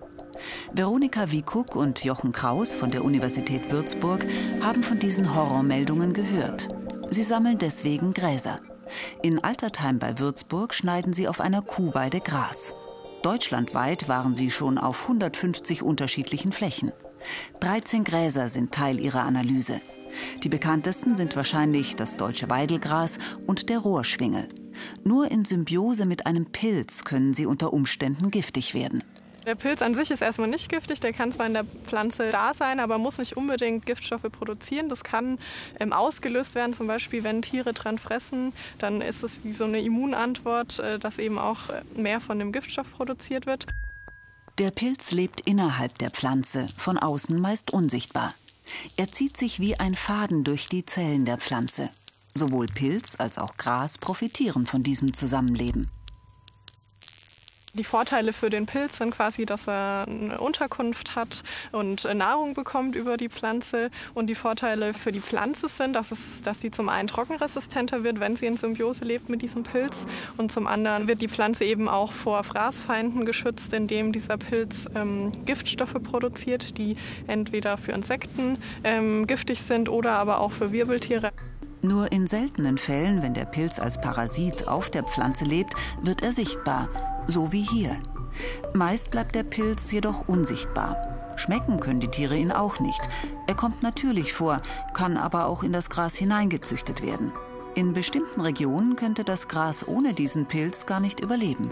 Veronika 0.71 1.31
Wiekuck 1.31 1.75
und 1.75 2.03
Jochen 2.03 2.31
Kraus 2.31 2.73
von 2.73 2.91
der 2.91 3.03
Universität 3.03 3.71
Würzburg 3.71 4.25
haben 4.61 4.83
von 4.83 4.99
diesen 4.99 5.35
Horrormeldungen 5.35 6.13
gehört. 6.13 6.67
Sie 7.09 7.23
sammeln 7.23 7.57
deswegen 7.57 8.13
Gräser. 8.13 8.59
In 9.23 9.43
Altertheim 9.43 9.97
bei 9.97 10.19
Würzburg 10.19 10.73
schneiden 10.73 11.13
sie 11.13 11.27
auf 11.27 11.41
einer 11.41 11.61
Kuhweide 11.61 12.19
Gras. 12.19 12.75
Deutschlandweit 13.23 14.07
waren 14.07 14.35
sie 14.35 14.51
schon 14.51 14.77
auf 14.77 15.03
150 15.03 15.83
unterschiedlichen 15.83 16.51
Flächen. 16.51 16.91
13 17.59 18.03
Gräser 18.03 18.49
sind 18.49 18.71
Teil 18.71 18.99
ihrer 18.99 19.23
Analyse. 19.23 19.81
Die 20.43 20.49
bekanntesten 20.49 21.15
sind 21.15 21.35
wahrscheinlich 21.35 21.95
das 21.95 22.17
deutsche 22.17 22.49
Weidelgras 22.49 23.17
und 23.47 23.69
der 23.69 23.79
Rohrschwingel. 23.79 24.47
Nur 25.03 25.31
in 25.31 25.45
Symbiose 25.45 26.05
mit 26.05 26.25
einem 26.25 26.45
Pilz 26.45 27.03
können 27.03 27.33
sie 27.33 27.45
unter 27.45 27.73
Umständen 27.73 28.31
giftig 28.31 28.73
werden. 28.73 29.03
Der 29.45 29.55
Pilz 29.55 29.81
an 29.81 29.95
sich 29.95 30.11
ist 30.11 30.21
erstmal 30.21 30.47
nicht 30.47 30.69
giftig, 30.69 30.99
der 30.99 31.13
kann 31.13 31.31
zwar 31.31 31.47
in 31.47 31.53
der 31.53 31.63
Pflanze 31.63 32.29
da 32.29 32.53
sein, 32.53 32.79
aber 32.79 32.99
muss 32.99 33.17
nicht 33.17 33.35
unbedingt 33.37 33.87
Giftstoffe 33.87 34.31
produzieren. 34.31 34.87
Das 34.87 35.03
kann 35.03 35.39
ähm, 35.79 35.93
ausgelöst 35.93 36.53
werden, 36.53 36.73
zum 36.73 36.85
Beispiel 36.85 37.23
wenn 37.23 37.41
Tiere 37.41 37.73
dran 37.73 37.97
fressen, 37.97 38.53
dann 38.77 39.01
ist 39.01 39.23
es 39.23 39.43
wie 39.43 39.53
so 39.53 39.63
eine 39.63 39.81
Immunantwort, 39.81 40.77
äh, 40.79 40.99
dass 40.99 41.17
eben 41.17 41.39
auch 41.39 41.69
äh, 41.69 41.81
mehr 41.99 42.21
von 42.21 42.37
dem 42.37 42.51
Giftstoff 42.51 42.91
produziert 42.91 43.47
wird. 43.47 43.65
Der 44.59 44.69
Pilz 44.69 45.11
lebt 45.11 45.47
innerhalb 45.47 45.97
der 45.97 46.11
Pflanze, 46.11 46.67
von 46.77 46.99
außen 46.99 47.39
meist 47.39 47.71
unsichtbar. 47.71 48.35
Er 48.95 49.11
zieht 49.11 49.37
sich 49.37 49.59
wie 49.59 49.79
ein 49.79 49.95
Faden 49.95 50.43
durch 50.43 50.67
die 50.67 50.85
Zellen 50.85 51.25
der 51.25 51.37
Pflanze. 51.37 51.89
Sowohl 52.33 52.67
Pilz 52.67 53.15
als 53.19 53.37
auch 53.37 53.57
Gras 53.57 53.97
profitieren 53.97 54.65
von 54.65 54.83
diesem 54.83 55.13
Zusammenleben. 55.13 55.89
Die 57.73 57.85
Vorteile 57.85 58.33
für 58.33 58.49
den 58.49 58.65
Pilz 58.65 58.97
sind 58.97 59.11
quasi, 59.11 59.45
dass 59.45 59.65
er 59.65 60.05
eine 60.05 60.41
Unterkunft 60.41 61.15
hat 61.15 61.41
und 61.71 62.03
Nahrung 62.03 62.53
bekommt 62.53 62.97
über 62.97 63.15
die 63.15 63.29
Pflanze. 63.29 63.91
Und 64.13 64.27
die 64.27 64.35
Vorteile 64.35 64.93
für 64.93 65.13
die 65.13 65.21
Pflanze 65.21 65.69
sind, 65.69 65.95
dass, 65.95 66.11
es, 66.11 66.41
dass 66.41 66.59
sie 66.59 66.69
zum 66.69 66.89
einen 66.89 67.07
trockenresistenter 67.07 68.03
wird, 68.03 68.19
wenn 68.19 68.35
sie 68.35 68.45
in 68.45 68.57
Symbiose 68.57 69.05
lebt 69.05 69.29
mit 69.29 69.41
diesem 69.41 69.63
Pilz. 69.63 69.95
Und 70.35 70.51
zum 70.51 70.67
anderen 70.67 71.07
wird 71.07 71.21
die 71.21 71.29
Pflanze 71.29 71.63
eben 71.63 71.87
auch 71.87 72.11
vor 72.11 72.43
Fraßfeinden 72.43 73.25
geschützt, 73.25 73.71
indem 73.71 74.11
dieser 74.11 74.37
Pilz 74.37 74.87
ähm, 74.93 75.31
Giftstoffe 75.45 75.95
produziert, 76.03 76.77
die 76.77 76.97
entweder 77.27 77.77
für 77.77 77.93
Insekten 77.93 78.57
ähm, 78.83 79.27
giftig 79.27 79.61
sind 79.61 79.87
oder 79.87 80.11
aber 80.11 80.41
auch 80.41 80.51
für 80.51 80.73
Wirbeltiere. 80.73 81.31
Nur 81.81 82.11
in 82.11 82.27
seltenen 82.27 82.77
Fällen, 82.77 83.21
wenn 83.21 83.33
der 83.33 83.45
Pilz 83.45 83.79
als 83.79 83.99
Parasit 83.99 84.67
auf 84.67 84.89
der 84.89 85.03
Pflanze 85.03 85.45
lebt, 85.45 85.73
wird 86.03 86.21
er 86.21 86.33
sichtbar 86.33 86.87
so 87.27 87.51
wie 87.51 87.61
hier. 87.61 87.97
Meist 88.73 89.11
bleibt 89.11 89.35
der 89.35 89.43
Pilz 89.43 89.91
jedoch 89.91 90.27
unsichtbar. 90.27 91.33
Schmecken 91.37 91.79
können 91.79 91.99
die 91.99 92.07
Tiere 92.07 92.35
ihn 92.35 92.51
auch 92.51 92.79
nicht. 92.79 93.01
Er 93.47 93.55
kommt 93.55 93.83
natürlich 93.83 94.33
vor, 94.33 94.61
kann 94.93 95.17
aber 95.17 95.47
auch 95.47 95.63
in 95.63 95.73
das 95.73 95.89
Gras 95.89 96.15
hineingezüchtet 96.15 97.01
werden. 97.01 97.31
In 97.73 97.93
bestimmten 97.93 98.41
Regionen 98.41 98.95
könnte 98.95 99.23
das 99.23 99.47
Gras 99.47 99.87
ohne 99.87 100.13
diesen 100.13 100.45
Pilz 100.47 100.85
gar 100.85 100.99
nicht 100.99 101.19
überleben. 101.19 101.71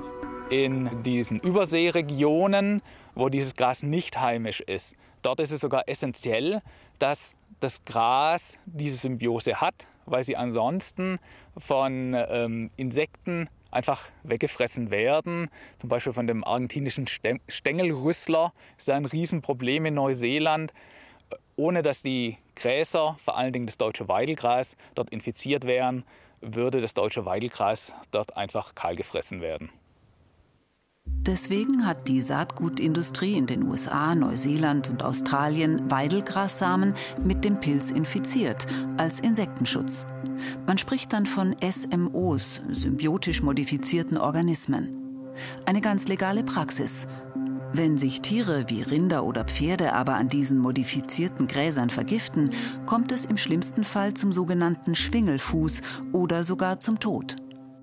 In 0.49 1.03
diesen 1.03 1.39
Überseeregionen, 1.39 2.81
wo 3.13 3.29
dieses 3.29 3.55
Gras 3.55 3.83
nicht 3.83 4.19
heimisch 4.19 4.61
ist, 4.61 4.95
dort 5.21 5.39
ist 5.39 5.51
es 5.51 5.61
sogar 5.61 5.87
essentiell, 5.87 6.61
dass 6.97 7.33
das 7.59 7.83
Gras 7.83 8.57
diese 8.65 8.95
Symbiose 8.95 9.55
hat, 9.55 9.85
weil 10.11 10.23
sie 10.23 10.35
ansonsten 10.35 11.19
von 11.57 12.15
ähm, 12.15 12.71
Insekten 12.77 13.49
einfach 13.71 14.09
weggefressen 14.23 14.91
werden. 14.91 15.49
Zum 15.77 15.89
Beispiel 15.89 16.13
von 16.13 16.27
dem 16.27 16.43
argentinischen 16.43 17.07
Stängelrüssler. 17.47 18.53
Das 18.75 18.83
ist 18.83 18.89
ein 18.89 19.05
Riesenproblem 19.05 19.85
in 19.85 19.93
Neuseeland. 19.93 20.73
Ohne 21.55 21.81
dass 21.81 22.01
die 22.01 22.37
Gräser, 22.55 23.17
vor 23.23 23.37
allen 23.37 23.53
Dingen 23.53 23.67
das 23.67 23.77
deutsche 23.77 24.07
Weidelgras, 24.07 24.75
dort 24.95 25.09
infiziert 25.11 25.65
wären, 25.65 26.03
würde 26.41 26.81
das 26.81 26.93
deutsche 26.93 27.25
Weidelgras 27.25 27.93
dort 28.11 28.37
einfach 28.37 28.75
kahl 28.75 28.95
gefressen 28.95 29.41
werden. 29.41 29.69
Deswegen 31.25 31.85
hat 31.85 32.07
die 32.07 32.21
Saatgutindustrie 32.21 33.35
in 33.35 33.45
den 33.45 33.63
USA, 33.63 34.15
Neuseeland 34.15 34.89
und 34.89 35.03
Australien 35.03 35.91
Weidelgrassamen 35.91 36.93
mit 37.23 37.43
dem 37.43 37.59
Pilz 37.59 37.91
infiziert, 37.91 38.65
als 38.97 39.19
Insektenschutz. 39.19 40.07
Man 40.65 40.77
spricht 40.77 41.13
dann 41.13 41.25
von 41.25 41.55
SMOs, 41.61 42.61
symbiotisch 42.71 43.43
modifizierten 43.43 44.17
Organismen. 44.17 44.95
Eine 45.65 45.81
ganz 45.81 46.07
legale 46.07 46.43
Praxis. 46.43 47.07
Wenn 47.71 47.97
sich 47.99 48.21
Tiere 48.21 48.65
wie 48.67 48.81
Rinder 48.81 49.23
oder 49.23 49.43
Pferde 49.43 49.93
aber 49.93 50.15
an 50.15 50.29
diesen 50.29 50.57
modifizierten 50.57 51.47
Gräsern 51.47 51.91
vergiften, 51.91 52.51
kommt 52.87 53.11
es 53.11 53.25
im 53.25 53.37
schlimmsten 53.37 53.83
Fall 53.83 54.15
zum 54.15 54.31
sogenannten 54.31 54.95
Schwingelfuß 54.95 55.81
oder 56.11 56.43
sogar 56.43 56.79
zum 56.79 56.99
Tod. 56.99 57.35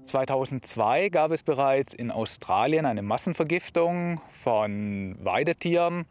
2002 0.06 1.08
gab 1.10 1.30
es 1.30 1.42
bereits 1.42 1.92
in 1.92 2.10
Australien 2.10 2.86
eine 2.86 3.02
Massenvergiftung 3.02 4.20
von 4.42 5.16
Weidetieren. 5.22 6.06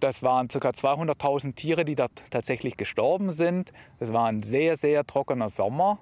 Das 0.00 0.22
waren 0.22 0.48
ca. 0.48 0.58
200.000 0.58 1.54
Tiere, 1.54 1.84
die 1.84 1.94
dort 1.94 2.24
tatsächlich 2.30 2.76
gestorben 2.76 3.32
sind. 3.32 3.72
Das 4.00 4.12
war 4.12 4.26
ein 4.26 4.42
sehr, 4.42 4.76
sehr 4.76 5.06
trockener 5.06 5.50
Sommer. 5.50 5.98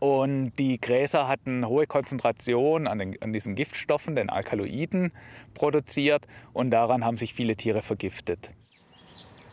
Und 0.00 0.54
die 0.58 0.80
Gräser 0.80 1.28
hatten 1.28 1.66
hohe 1.66 1.86
Konzentrationen 1.86 2.88
an, 2.88 3.14
an 3.20 3.32
diesen 3.32 3.54
Giftstoffen, 3.54 4.16
den 4.16 4.30
Alkaloiden, 4.30 5.12
produziert. 5.54 6.26
Und 6.52 6.70
daran 6.70 7.04
haben 7.04 7.16
sich 7.16 7.34
viele 7.34 7.54
Tiere 7.54 7.82
vergiftet. 7.82 8.52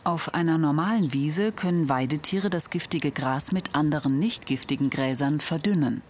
Auf 0.02 0.34
einer 0.34 0.58
normalen 0.58 1.12
Wiese 1.12 1.52
können 1.52 1.88
Weidetiere 1.88 2.50
das 2.50 2.70
giftige 2.70 3.10
Gras 3.10 3.52
mit 3.52 3.74
anderen 3.74 4.18
nicht 4.18 4.46
giftigen 4.46 4.90
Gräsern 4.90 5.40
verdünnen. 5.40 6.02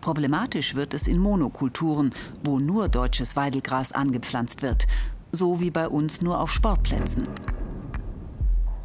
Problematisch 0.00 0.74
wird 0.74 0.94
es 0.94 1.08
in 1.08 1.18
Monokulturen, 1.18 2.10
wo 2.44 2.58
nur 2.58 2.88
deutsches 2.88 3.36
Weidelgras 3.36 3.92
angepflanzt 3.92 4.62
wird, 4.62 4.86
so 5.32 5.60
wie 5.60 5.70
bei 5.70 5.88
uns 5.88 6.20
nur 6.22 6.40
auf 6.40 6.50
Sportplätzen. 6.50 7.24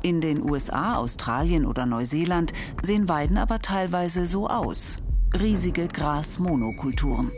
In 0.04 0.20
den 0.20 0.42
USA, 0.42 0.96
Australien 0.96 1.66
oder 1.66 1.86
Neuseeland 1.86 2.54
sehen 2.82 3.08
Weiden 3.08 3.38
aber 3.38 3.60
teilweise 3.60 4.26
so 4.26 4.48
aus. 4.48 4.98
Riesige 5.40 5.88
Grasmonokulturen. 5.88 7.32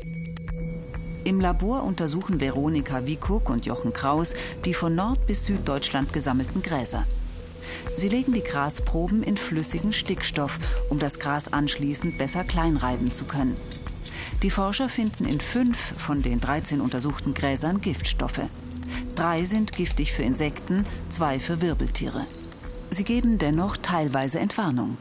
Im 1.26 1.40
Labor 1.40 1.84
untersuchen 1.84 2.42
Veronika 2.42 3.06
Wiecook 3.06 3.50
und 3.50 3.66
Jochen 3.66 3.94
Kraus 3.94 4.34
die 4.66 4.74
von 4.74 4.96
Nord- 4.96 5.26
bis 5.26 5.46
Süddeutschland 5.46 6.12
gesammelten 6.12 6.62
Gräser. 6.62 7.06
Sie 7.96 8.10
legen 8.10 8.34
die 8.34 8.44
Grasproben 8.44 9.24
in 9.24 9.38
flüssigen 9.38 9.94
Stickstoff, 9.94 10.60
um 10.90 11.00
das 11.00 11.20
Gras 11.20 11.52
anschließend 11.52 12.18
besser 12.18 12.44
kleinreiben 12.44 13.12
zu 13.12 13.26
können. 13.26 13.58
Die 14.42 14.52
Forscher 14.52 14.90
finden 14.90 15.26
in 15.26 15.40
fünf 15.40 15.78
von 15.78 16.22
den 16.22 16.40
13 16.40 16.82
untersuchten 16.82 17.34
Gräsern 17.34 17.82
Giftstoffe. 17.82 18.50
Drei 19.16 19.46
sind 19.46 19.74
giftig 19.74 20.12
für 20.12 20.24
Insekten, 20.24 20.86
zwei 21.10 21.40
für 21.40 21.62
Wirbeltiere. 21.62 22.26
Sie 22.90 23.04
geben 23.04 23.38
dennoch 23.38 23.78
teilweise 23.78 24.40
Entwarnung. 24.40 24.98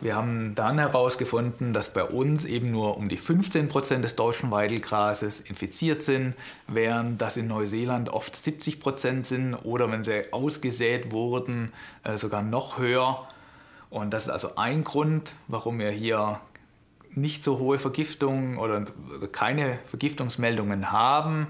Wir 0.00 0.14
haben 0.14 0.54
dann 0.54 0.78
herausgefunden, 0.78 1.72
dass 1.72 1.92
bei 1.92 2.04
uns 2.04 2.44
eben 2.44 2.70
nur 2.70 2.98
um 2.98 3.08
die 3.08 3.16
15 3.16 3.68
Prozent 3.68 4.04
des 4.04 4.14
deutschen 4.14 4.50
Weidelgrases 4.50 5.40
infiziert 5.40 6.02
sind, 6.02 6.34
während 6.68 7.20
das 7.22 7.38
in 7.38 7.46
Neuseeland 7.46 8.10
oft 8.10 8.36
70 8.36 8.78
Prozent 8.80 9.24
sind 9.24 9.54
oder 9.54 9.90
wenn 9.90 10.04
sie 10.04 10.32
ausgesät 10.32 11.12
wurden, 11.12 11.72
äh, 12.04 12.18
sogar 12.18 12.42
noch 12.42 12.78
höher. 12.78 13.26
Und 13.88 14.12
das 14.12 14.24
ist 14.24 14.30
also 14.30 14.56
ein 14.56 14.84
Grund, 14.84 15.34
warum 15.48 15.78
wir 15.78 15.90
hier 15.90 16.40
nicht 17.12 17.42
so 17.42 17.58
hohe 17.58 17.78
Vergiftungen 17.78 18.58
oder 18.58 18.84
keine 19.32 19.78
Vergiftungsmeldungen 19.86 20.92
haben. 20.92 21.46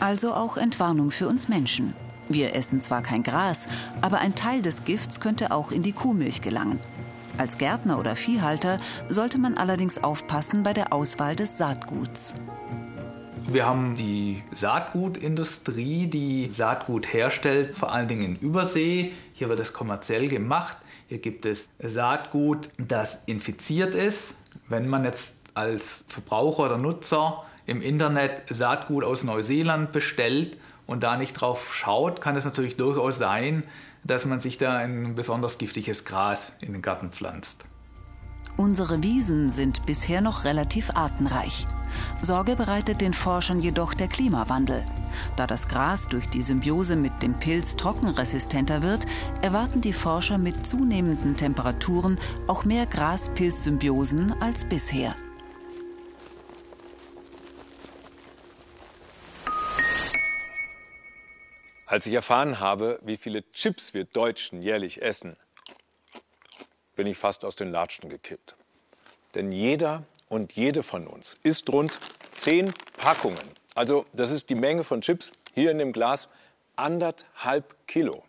Also 0.00 0.32
auch 0.32 0.56
Entwarnung 0.56 1.10
für 1.10 1.28
uns 1.28 1.48
Menschen. 1.48 1.94
Wir 2.28 2.56
essen 2.56 2.80
zwar 2.80 3.02
kein 3.02 3.22
Gras, 3.22 3.68
aber 4.00 4.18
ein 4.18 4.34
Teil 4.34 4.62
des 4.62 4.84
Gifts 4.84 5.20
könnte 5.20 5.52
auch 5.52 5.70
in 5.70 5.82
die 5.82 5.92
Kuhmilch 5.92 6.40
gelangen. 6.40 6.80
Als 7.38 7.58
Gärtner 7.58 7.98
oder 7.98 8.16
Viehhalter 8.16 8.78
sollte 9.10 9.36
man 9.36 9.58
allerdings 9.58 10.02
aufpassen 10.02 10.62
bei 10.62 10.72
der 10.72 10.94
Auswahl 10.94 11.36
des 11.36 11.58
Saatguts. 11.58 12.32
Wir 13.48 13.66
haben 13.66 13.94
die 13.94 14.42
Saatgutindustrie, 14.54 16.06
die 16.06 16.50
Saatgut 16.50 17.12
herstellt, 17.12 17.76
vor 17.76 17.92
allen 17.92 18.08
Dingen 18.08 18.22
in 18.22 18.36
Übersee. 18.36 19.12
Hier 19.34 19.50
wird 19.50 19.60
es 19.60 19.74
kommerziell 19.74 20.28
gemacht. 20.28 20.78
Hier 21.08 21.18
gibt 21.18 21.44
es 21.44 21.68
Saatgut, 21.78 22.70
das 22.78 23.22
infiziert 23.26 23.94
ist. 23.94 24.34
Wenn 24.68 24.88
man 24.88 25.04
jetzt 25.04 25.36
als 25.52 26.06
Verbraucher 26.08 26.64
oder 26.64 26.78
Nutzer 26.78 27.44
im 27.66 27.82
Internet 27.82 28.44
Saatgut 28.48 29.04
aus 29.04 29.24
Neuseeland 29.24 29.92
bestellt 29.92 30.56
und 30.86 31.02
da 31.02 31.16
nicht 31.16 31.34
drauf 31.34 31.74
schaut, 31.74 32.22
kann 32.22 32.34
es 32.34 32.46
natürlich 32.46 32.76
durchaus 32.76 33.18
sein, 33.18 33.64
dass 34.06 34.24
man 34.24 34.40
sich 34.40 34.58
da 34.58 34.76
ein 34.76 35.14
besonders 35.14 35.58
giftiges 35.58 36.04
Gras 36.04 36.52
in 36.60 36.72
den 36.72 36.82
Garten 36.82 37.10
pflanzt. 37.10 37.64
Unsere 38.56 39.02
Wiesen 39.02 39.50
sind 39.50 39.84
bisher 39.84 40.22
noch 40.22 40.44
relativ 40.44 40.90
artenreich. 40.94 41.66
Sorge 42.22 42.56
bereitet 42.56 43.02
den 43.02 43.12
Forschern 43.12 43.60
jedoch 43.60 43.92
der 43.92 44.08
Klimawandel. 44.08 44.82
Da 45.36 45.46
das 45.46 45.68
Gras 45.68 46.08
durch 46.08 46.26
die 46.30 46.42
Symbiose 46.42 46.96
mit 46.96 47.22
dem 47.22 47.34
Pilz 47.34 47.76
trockenresistenter 47.76 48.82
wird, 48.82 49.04
erwarten 49.42 49.82
die 49.82 49.92
Forscher 49.92 50.38
mit 50.38 50.66
zunehmenden 50.66 51.36
Temperaturen 51.36 52.18
auch 52.46 52.64
mehr 52.64 52.86
Gras-Pilz-Symbiosen 52.86 54.34
als 54.40 54.64
bisher. 54.64 55.14
Als 61.86 62.04
ich 62.04 62.14
erfahren 62.14 62.58
habe, 62.58 62.98
wie 63.02 63.16
viele 63.16 63.48
Chips 63.52 63.94
wir 63.94 64.04
Deutschen 64.04 64.60
jährlich 64.60 65.02
essen, 65.02 65.36
bin 66.96 67.06
ich 67.06 67.16
fast 67.16 67.44
aus 67.44 67.54
den 67.54 67.70
Latschen 67.70 68.10
gekippt. 68.10 68.56
Denn 69.36 69.52
jeder 69.52 70.02
und 70.28 70.54
jede 70.54 70.82
von 70.82 71.06
uns 71.06 71.36
isst 71.44 71.70
rund 71.70 72.00
zehn 72.32 72.74
Packungen. 72.96 73.38
Also 73.76 74.04
das 74.12 74.32
ist 74.32 74.50
die 74.50 74.56
Menge 74.56 74.82
von 74.82 75.00
Chips 75.00 75.30
hier 75.54 75.70
in 75.70 75.78
dem 75.78 75.92
Glas, 75.92 76.28
anderthalb 76.74 77.76
Kilo. 77.86 78.24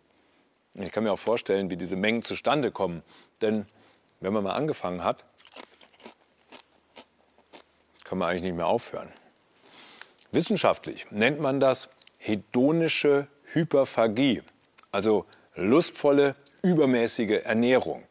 Ich 0.75 0.91
kann 0.91 1.03
mir 1.03 1.11
auch 1.11 1.19
vorstellen, 1.19 1.71
wie 1.71 1.77
diese 1.77 1.95
Mengen 1.95 2.21
zustande 2.21 2.71
kommen. 2.71 3.01
Denn 3.41 3.65
wenn 4.19 4.33
man 4.33 4.43
mal 4.43 4.53
angefangen 4.53 5.03
hat, 5.03 5.25
kann 8.03 8.19
man 8.19 8.29
eigentlich 8.29 8.43
nicht 8.43 8.55
mehr 8.55 8.67
aufhören. 8.67 9.11
Wissenschaftlich 10.31 11.09
nennt 11.09 11.39
man 11.39 11.59
das 11.59 11.89
hedonische 12.19 13.27
Hyperphagie, 13.57 14.43
also 14.91 15.25
lustvolle, 15.55 16.35
übermäßige 16.61 17.41
Ernährung. 17.43 18.03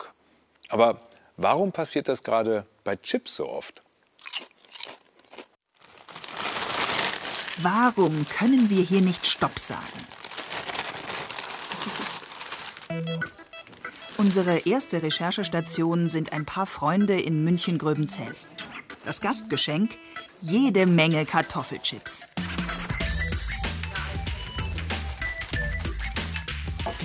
Aber 0.68 0.98
warum 1.36 1.70
passiert 1.70 2.08
das 2.08 2.24
gerade 2.24 2.66
bei 2.82 2.96
Chips 2.96 3.36
so 3.36 3.48
oft? 3.48 3.82
Warum 7.58 8.26
können 8.28 8.68
wir 8.70 8.82
hier 8.82 9.00
nicht 9.00 9.26
Stopp 9.26 9.58
sagen? 9.58 10.00
Unsere 14.18 14.58
erste 14.66 15.02
Recherchestation 15.02 16.08
sind 16.08 16.32
ein 16.32 16.44
paar 16.44 16.66
Freunde 16.66 17.20
in 17.20 17.44
München-Gröbenzell. 17.44 18.34
Das 19.04 19.20
Gastgeschenk? 19.20 19.92
Jede 20.40 20.86
Menge 20.86 21.24
Kartoffelchips. 21.24 22.26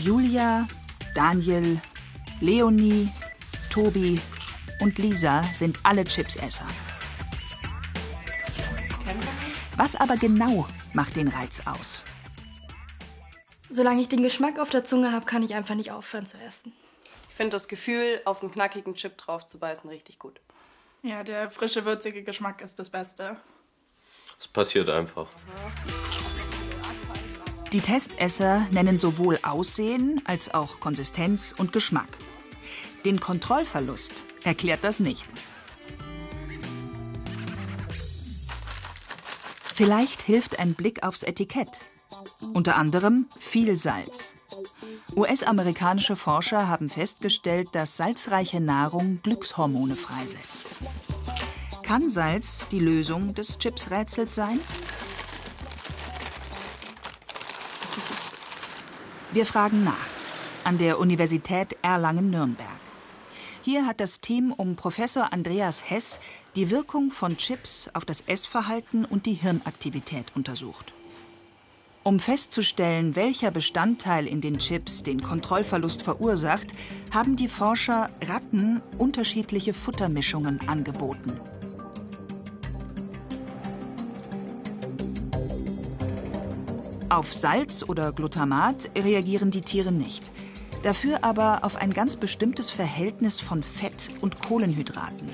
Julia, 0.02 0.68
Daniel, 1.14 1.80
Leonie, 2.40 3.08
Tobi 3.70 4.20
und 4.80 4.98
Lisa 4.98 5.44
sind 5.54 5.80
alle 5.84 6.04
Chipsesser. 6.04 6.66
Was 9.78 9.96
aber 9.96 10.18
genau 10.18 10.68
macht 10.94 11.16
den 11.16 11.28
Reiz 11.28 11.62
aus? 11.66 12.04
Solange 13.70 14.02
ich 14.02 14.10
den 14.10 14.24
Geschmack 14.24 14.58
auf 14.58 14.72
der 14.72 14.84
Zunge 14.84 15.12
habe, 15.12 15.28
kann 15.28 15.44
ich 15.44 15.54
einfach 15.54 15.76
nicht 15.76 15.92
aufhören 15.92 16.26
zu 16.26 16.38
essen. 16.40 16.74
Ich 17.30 17.36
finde 17.36 17.52
das 17.52 17.68
Gefühl, 17.68 18.22
auf 18.26 18.42
einen 18.42 18.52
knackigen 18.52 18.96
Chip 18.96 19.20
drauf 19.20 19.46
zu 19.46 19.60
beißen, 19.60 19.88
richtig 19.88 20.18
gut. 20.18 20.42
Ja, 21.04 21.24
der 21.24 21.52
frische, 21.52 21.86
würzige 21.86 22.24
Geschmack 22.24 22.62
ist 22.62 22.80
das 22.80 22.90
Beste. 22.90 23.38
Es 24.40 24.48
passiert 24.48 24.90
einfach. 24.90 25.28
Die 27.74 27.80
Testesser 27.80 28.68
nennen 28.72 29.00
sowohl 29.00 29.40
Aussehen 29.44 30.22
als 30.26 30.54
auch 30.54 30.82
Konsistenz 30.82 31.56
und 31.58 31.72
Geschmack. 31.72 32.10
Den 33.06 33.22
Kontrollverlust 33.22 34.26
erklärt 34.44 34.84
das 34.84 35.00
nicht. 35.00 35.26
Vielleicht 39.74 40.22
hilft 40.22 40.60
ein 40.60 40.74
Blick 40.74 41.04
aufs 41.04 41.24
Etikett. 41.24 41.80
Unter 42.54 42.76
anderem 42.76 43.28
viel 43.38 43.78
Salz. 43.78 44.36
US-amerikanische 45.16 46.18
Forscher 46.18 46.68
haben 46.68 46.90
festgestellt, 46.90 47.70
dass 47.72 47.96
salzreiche 47.96 48.60
Nahrung 48.60 49.20
Glückshormone 49.24 49.96
freisetzt. 49.96 50.66
Kann 51.84 52.10
Salz 52.10 52.68
die 52.70 52.80
Lösung 52.80 53.34
des 53.34 53.58
Chips-Rätsels 53.58 54.36
sein? 54.36 54.60
Wir 59.34 59.46
fragen 59.46 59.86
nach 59.86 60.10
an 60.66 60.78
der 60.78 61.00
Universität 61.00 61.78
Erlangen-Nürnberg. 61.82 62.68
Hier 63.62 63.86
hat 63.86 64.02
das 64.02 64.20
Team 64.20 64.52
um 64.52 64.76
Professor 64.76 65.32
Andreas 65.32 65.90
Hess 65.90 66.20
die 66.58 66.70
Wirkung 66.70 67.12
von 67.12 67.38
Chips 67.38 67.90
auf 67.94 68.04
das 68.04 68.22
Essverhalten 68.28 69.06
und 69.06 69.26
die 69.26 69.36
Hirnaktivität 69.36 70.34
untersucht. 70.36 70.94
Um 72.04 72.20
festzustellen, 72.20 73.16
welcher 73.16 73.52
Bestandteil 73.52 74.28
in 74.28 74.42
den 74.42 74.58
Chips 74.58 75.02
den 75.02 75.24
Kontrollverlust 75.24 76.02
verursacht, 76.02 76.74
haben 77.14 77.38
die 77.38 77.48
Forscher 77.48 78.10
Ratten 78.22 78.82
unterschiedliche 78.98 79.74
Futtermischungen 79.74 80.68
angeboten. 80.68 81.40
Auf 87.12 87.34
Salz 87.34 87.84
oder 87.84 88.14
Glutamat 88.14 88.90
reagieren 88.98 89.52
die 89.52 89.64
Tiere 89.64 89.92
nicht. 89.92 90.32
Dafür 90.82 91.26
aber 91.26 91.66
auf 91.66 91.76
ein 91.76 91.92
ganz 91.92 92.16
bestimmtes 92.16 92.70
Verhältnis 92.70 93.42
von 93.42 93.64
Fett 93.64 94.12
und 94.22 94.40
Kohlenhydraten. 94.40 95.30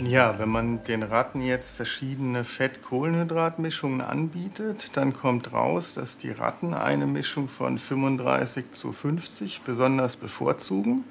Ja, 0.00 0.38
wenn 0.38 0.48
man 0.48 0.82
den 0.84 1.02
Ratten 1.02 1.42
jetzt 1.42 1.70
verschiedene 1.72 2.44
Fett-Kohlenhydrat-Mischungen 2.44 4.00
anbietet, 4.00 4.96
dann 4.96 5.12
kommt 5.12 5.52
raus, 5.52 5.92
dass 5.92 6.16
die 6.16 6.30
Ratten 6.30 6.72
eine 6.72 7.06
Mischung 7.06 7.50
von 7.50 7.78
35 7.78 8.72
zu 8.72 8.92
50 8.92 9.60
besonders 9.60 10.16
bevorzugen. 10.16 11.04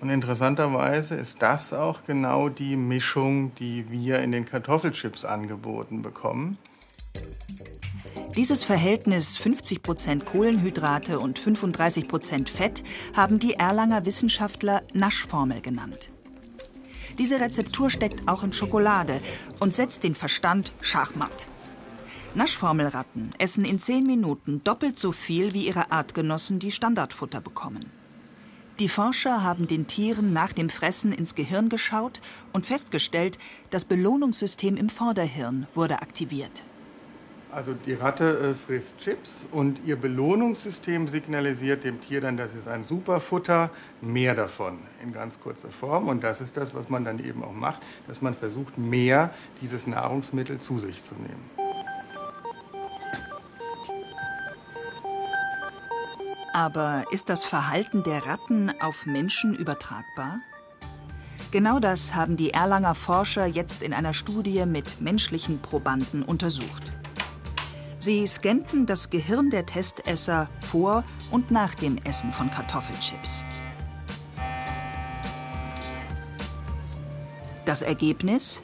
Und 0.00 0.10
interessanterweise 0.10 1.16
ist 1.16 1.42
das 1.42 1.72
auch 1.72 2.04
genau 2.04 2.48
die 2.48 2.76
Mischung, 2.76 3.52
die 3.56 3.90
wir 3.90 4.20
in 4.20 4.30
den 4.30 4.44
Kartoffelchips 4.44 5.24
angeboten 5.24 6.02
bekommen. 6.02 6.56
Dieses 8.36 8.64
Verhältnis 8.64 9.38
50% 9.38 10.24
Kohlenhydrate 10.24 11.20
und 11.20 11.38
35% 11.38 12.48
Fett 12.48 12.82
haben 13.14 13.38
die 13.38 13.54
Erlanger 13.54 14.06
Wissenschaftler 14.06 14.82
Naschformel 14.92 15.60
genannt. 15.60 16.10
Diese 17.16 17.38
Rezeptur 17.38 17.90
steckt 17.90 18.26
auch 18.26 18.42
in 18.42 18.52
Schokolade 18.52 19.20
und 19.60 19.72
setzt 19.72 20.02
den 20.02 20.16
Verstand 20.16 20.72
schachmatt. 20.80 21.48
Naschformelratten 22.34 23.30
essen 23.38 23.64
in 23.64 23.78
10 23.78 24.02
Minuten 24.02 24.64
doppelt 24.64 24.98
so 24.98 25.12
viel 25.12 25.54
wie 25.54 25.68
ihre 25.68 25.92
Artgenossen, 25.92 26.58
die 26.58 26.72
Standardfutter 26.72 27.40
bekommen. 27.40 27.84
Die 28.80 28.88
Forscher 28.88 29.44
haben 29.44 29.68
den 29.68 29.86
Tieren 29.86 30.32
nach 30.32 30.52
dem 30.52 30.70
Fressen 30.70 31.12
ins 31.12 31.36
Gehirn 31.36 31.68
geschaut 31.68 32.20
und 32.52 32.66
festgestellt, 32.66 33.38
das 33.70 33.84
Belohnungssystem 33.84 34.76
im 34.76 34.88
Vorderhirn 34.88 35.68
wurde 35.76 36.02
aktiviert. 36.02 36.64
Also 37.54 37.72
die 37.72 37.94
Ratte 37.94 38.36
äh, 38.36 38.54
frisst 38.54 38.98
Chips 38.98 39.46
und 39.52 39.80
ihr 39.86 39.94
Belohnungssystem 39.94 41.06
signalisiert 41.06 41.84
dem 41.84 42.00
Tier 42.00 42.20
dann, 42.20 42.36
das 42.36 42.52
ist 42.52 42.66
ein 42.66 42.82
Superfutter, 42.82 43.70
mehr 44.00 44.34
davon 44.34 44.78
in 45.00 45.12
ganz 45.12 45.38
kurzer 45.38 45.70
Form. 45.70 46.08
Und 46.08 46.24
das 46.24 46.40
ist 46.40 46.56
das, 46.56 46.74
was 46.74 46.88
man 46.88 47.04
dann 47.04 47.24
eben 47.24 47.44
auch 47.44 47.52
macht, 47.52 47.80
dass 48.08 48.20
man 48.20 48.34
versucht, 48.34 48.76
mehr 48.76 49.30
dieses 49.60 49.86
Nahrungsmittel 49.86 50.58
zu 50.58 50.80
sich 50.80 51.00
zu 51.00 51.14
nehmen. 51.14 51.48
Aber 56.52 57.04
ist 57.12 57.28
das 57.28 57.44
Verhalten 57.44 58.02
der 58.02 58.26
Ratten 58.26 58.72
auf 58.80 59.06
Menschen 59.06 59.54
übertragbar? 59.54 60.40
Genau 61.52 61.78
das 61.78 62.16
haben 62.16 62.36
die 62.36 62.50
Erlanger 62.50 62.96
Forscher 62.96 63.46
jetzt 63.46 63.80
in 63.80 63.92
einer 63.92 64.12
Studie 64.12 64.66
mit 64.66 65.00
menschlichen 65.00 65.60
Probanden 65.60 66.24
untersucht. 66.24 66.82
Sie 68.04 68.26
scannten 68.26 68.84
das 68.84 69.08
Gehirn 69.08 69.48
der 69.48 69.64
Testesser 69.64 70.50
vor 70.60 71.04
und 71.30 71.50
nach 71.50 71.74
dem 71.74 71.96
Essen 72.04 72.34
von 72.34 72.50
Kartoffelchips. 72.50 73.46
Das 77.64 77.80
Ergebnis? 77.80 78.62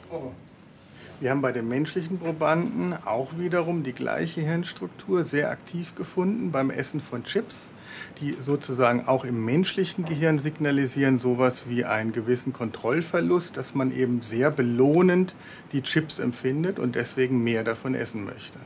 Wir 1.19 1.31
haben 1.31 1.41
bei 1.41 1.51
den 1.51 1.67
menschlichen 1.67 2.19
Probanden 2.19 2.93
auch 2.93 3.35
wiederum 3.35 3.81
die 3.81 3.93
gleiche 3.93 4.41
Hirnstruktur 4.41 5.23
sehr 5.23 5.49
aktiv 5.49 5.95
gefunden 5.95 6.51
beim 6.51 6.69
Essen 6.69 7.01
von 7.01 7.23
Chips, 7.23 7.71
die 8.19 8.37
sozusagen 8.39 9.07
auch 9.07 9.25
im 9.25 9.43
menschlichen 9.43 10.05
Gehirn 10.05 10.37
signalisieren 10.37 11.17
sowas 11.17 11.67
wie 11.67 11.83
einen 11.83 12.11
gewissen 12.11 12.53
Kontrollverlust, 12.53 13.57
dass 13.57 13.73
man 13.73 13.91
eben 13.91 14.21
sehr 14.21 14.51
belohnend 14.51 15.33
die 15.71 15.81
Chips 15.81 16.19
empfindet 16.19 16.77
und 16.77 16.93
deswegen 16.93 17.43
mehr 17.43 17.63
davon 17.63 17.95
essen 17.95 18.23
möchte. 18.23 18.59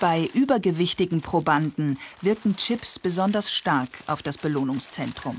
Bei 0.00 0.30
übergewichtigen 0.32 1.20
Probanden 1.20 1.98
wirken 2.22 2.56
Chips 2.56 2.98
besonders 2.98 3.52
stark 3.52 3.90
auf 4.06 4.22
das 4.22 4.38
Belohnungszentrum. 4.38 5.38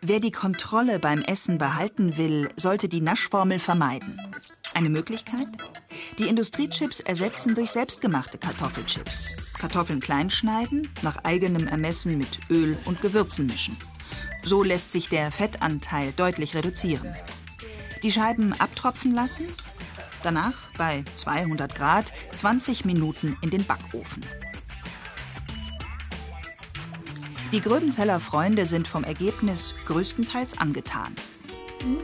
Wer 0.00 0.20
die 0.20 0.30
Kontrolle 0.30 1.00
beim 1.00 1.22
Essen 1.22 1.58
behalten 1.58 2.16
will, 2.16 2.48
sollte 2.56 2.88
die 2.88 3.00
Naschformel 3.00 3.58
vermeiden. 3.58 4.20
Eine 4.72 4.88
Möglichkeit? 4.88 5.48
Die 6.18 6.28
Industriechips 6.28 7.00
ersetzen 7.00 7.56
durch 7.56 7.72
selbstgemachte 7.72 8.38
Kartoffelchips. 8.38 9.32
Kartoffeln 9.58 9.98
klein 9.98 10.30
schneiden, 10.30 10.88
nach 11.02 11.24
eigenem 11.24 11.66
Ermessen 11.66 12.18
mit 12.18 12.38
Öl 12.50 12.78
und 12.84 13.02
Gewürzen 13.02 13.46
mischen. 13.46 13.76
So 14.44 14.62
lässt 14.62 14.92
sich 14.92 15.08
der 15.08 15.32
Fettanteil 15.32 16.12
deutlich 16.12 16.54
reduzieren. 16.54 17.16
Die 18.04 18.12
Scheiben 18.12 18.52
abtropfen 18.54 19.12
lassen 19.12 19.48
Danach 20.22 20.54
bei 20.76 21.02
200 21.16 21.74
Grad 21.74 22.12
20 22.32 22.84
Minuten 22.84 23.38
in 23.42 23.50
den 23.50 23.64
Backofen. 23.64 24.24
Die 27.52 27.60
Gröbenzeller 27.60 28.20
Freunde 28.20 28.66
sind 28.66 28.86
vom 28.86 29.02
Ergebnis 29.02 29.74
größtenteils 29.86 30.58
angetan. 30.58 31.14
Mhm. 31.82 31.98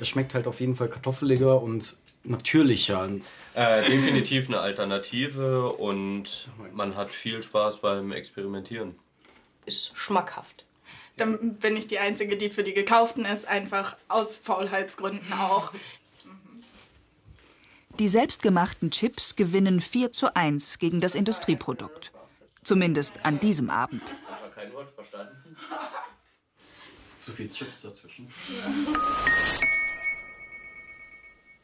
Es 0.00 0.08
schmeckt 0.08 0.34
halt 0.34 0.46
auf 0.46 0.60
jeden 0.60 0.76
Fall 0.76 0.88
kartoffeliger 0.88 1.62
und 1.62 1.96
natürlicher. 2.24 3.08
Äh, 3.54 3.82
definitiv 3.82 4.48
eine 4.48 4.60
Alternative 4.60 5.70
und 5.70 6.48
man 6.72 6.96
hat 6.96 7.10
viel 7.10 7.42
Spaß 7.42 7.80
beim 7.80 8.12
Experimentieren. 8.12 8.96
Ist 9.64 9.92
schmackhaft 9.94 10.64
dann 11.20 11.54
bin 11.56 11.76
ich 11.76 11.86
die 11.86 11.98
Einzige, 11.98 12.36
die 12.36 12.50
für 12.50 12.62
die 12.62 12.74
gekauften 12.74 13.24
ist, 13.24 13.46
einfach 13.46 13.96
aus 14.08 14.36
Faulheitsgründen 14.36 15.32
auch. 15.34 15.72
Die 17.98 18.08
selbstgemachten 18.08 18.90
Chips 18.90 19.36
gewinnen 19.36 19.80
4 19.80 20.12
zu 20.12 20.34
1 20.34 20.78
gegen 20.78 21.00
das 21.00 21.14
Industrieprodukt. 21.14 22.12
Zumindest 22.64 23.24
an 23.24 23.40
diesem 23.40 23.68
Abend. 23.68 24.14
Kein 24.54 24.72
Wort 24.72 24.94
verstanden. 24.94 25.56
Zu 27.18 27.32
viel 27.32 27.50
Chips 27.50 27.82
dazwischen. 27.82 28.32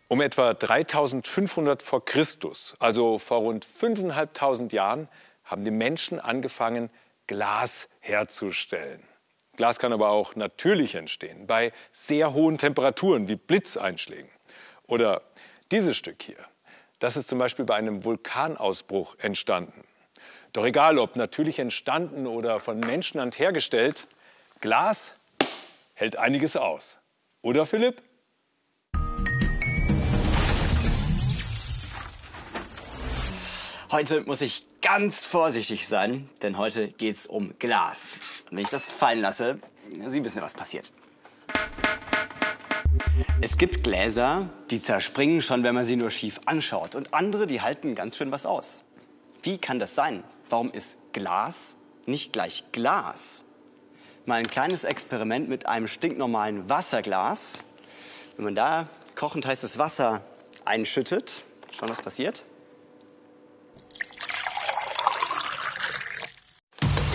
Um 0.08 0.20
etwa 0.20 0.54
3500 0.54 1.82
vor 1.82 2.04
Christus, 2.04 2.74
also 2.78 3.18
vor 3.18 3.38
rund 3.38 3.64
5500 3.64 4.72
Jahren, 4.72 5.08
haben 5.44 5.64
die 5.64 5.70
Menschen 5.70 6.20
angefangen, 6.20 6.90
Glas 7.26 7.88
herzustellen. 8.00 9.02
Glas 9.56 9.78
kann 9.78 9.92
aber 9.92 10.10
auch 10.10 10.36
natürlich 10.36 10.94
entstehen, 10.94 11.46
bei 11.46 11.72
sehr 11.92 12.34
hohen 12.34 12.58
Temperaturen 12.58 13.28
wie 13.28 13.36
Blitzeinschlägen. 13.36 14.30
Oder 14.86 15.22
dieses 15.72 15.96
Stück 15.96 16.22
hier, 16.22 16.36
das 16.98 17.16
ist 17.16 17.28
zum 17.28 17.38
Beispiel 17.38 17.64
bei 17.64 17.74
einem 17.74 18.04
Vulkanausbruch 18.04 19.16
entstanden. 19.18 19.84
Doch 20.52 20.64
egal, 20.64 20.98
ob 20.98 21.16
natürlich 21.16 21.58
entstanden 21.58 22.26
oder 22.26 22.60
von 22.60 22.80
Menschenhand 22.80 23.38
hergestellt, 23.38 24.06
Glas 24.60 25.12
hält 25.94 26.16
einiges 26.16 26.56
aus. 26.56 26.98
Oder 27.42 27.66
Philipp? 27.66 28.02
Heute 33.90 34.22
muss 34.22 34.40
ich 34.40 34.66
ganz 34.82 35.24
vorsichtig 35.24 35.86
sein, 35.86 36.28
denn 36.42 36.58
heute 36.58 36.88
geht 36.88 37.16
es 37.16 37.26
um 37.26 37.54
Glas. 37.58 38.16
Und 38.50 38.56
wenn 38.56 38.64
ich 38.64 38.70
das 38.70 38.88
fallen 38.88 39.20
lasse, 39.20 39.58
Sie 40.08 40.24
wissen 40.24 40.42
was 40.42 40.54
passiert. 40.54 40.92
Es 43.40 43.56
gibt 43.56 43.84
Gläser, 43.84 44.50
die 44.70 44.80
zerspringen 44.80 45.40
schon, 45.40 45.62
wenn 45.62 45.74
man 45.74 45.84
sie 45.84 45.96
nur 45.96 46.10
schief 46.10 46.40
anschaut. 46.46 46.96
Und 46.96 47.14
andere, 47.14 47.46
die 47.46 47.60
halten 47.60 47.94
ganz 47.94 48.16
schön 48.16 48.32
was 48.32 48.46
aus. 48.46 48.82
Wie 49.42 49.58
kann 49.58 49.78
das 49.78 49.94
sein? 49.94 50.24
Warum 50.50 50.72
ist 50.72 51.12
Glas 51.12 51.76
nicht 52.06 52.32
gleich 52.32 52.64
Glas? 52.72 53.44
mal 54.26 54.36
ein 54.36 54.48
kleines 54.48 54.84
Experiment 54.84 55.48
mit 55.48 55.66
einem 55.66 55.86
stinknormalen 55.86 56.68
Wasserglas. 56.68 57.62
Wenn 58.36 58.44
man 58.44 58.54
da 58.54 58.88
kochend 59.14 59.46
heißes 59.46 59.78
Wasser 59.78 60.22
einschüttet, 60.64 61.44
schauen, 61.70 61.88
was 61.88 62.02
passiert. 62.02 62.44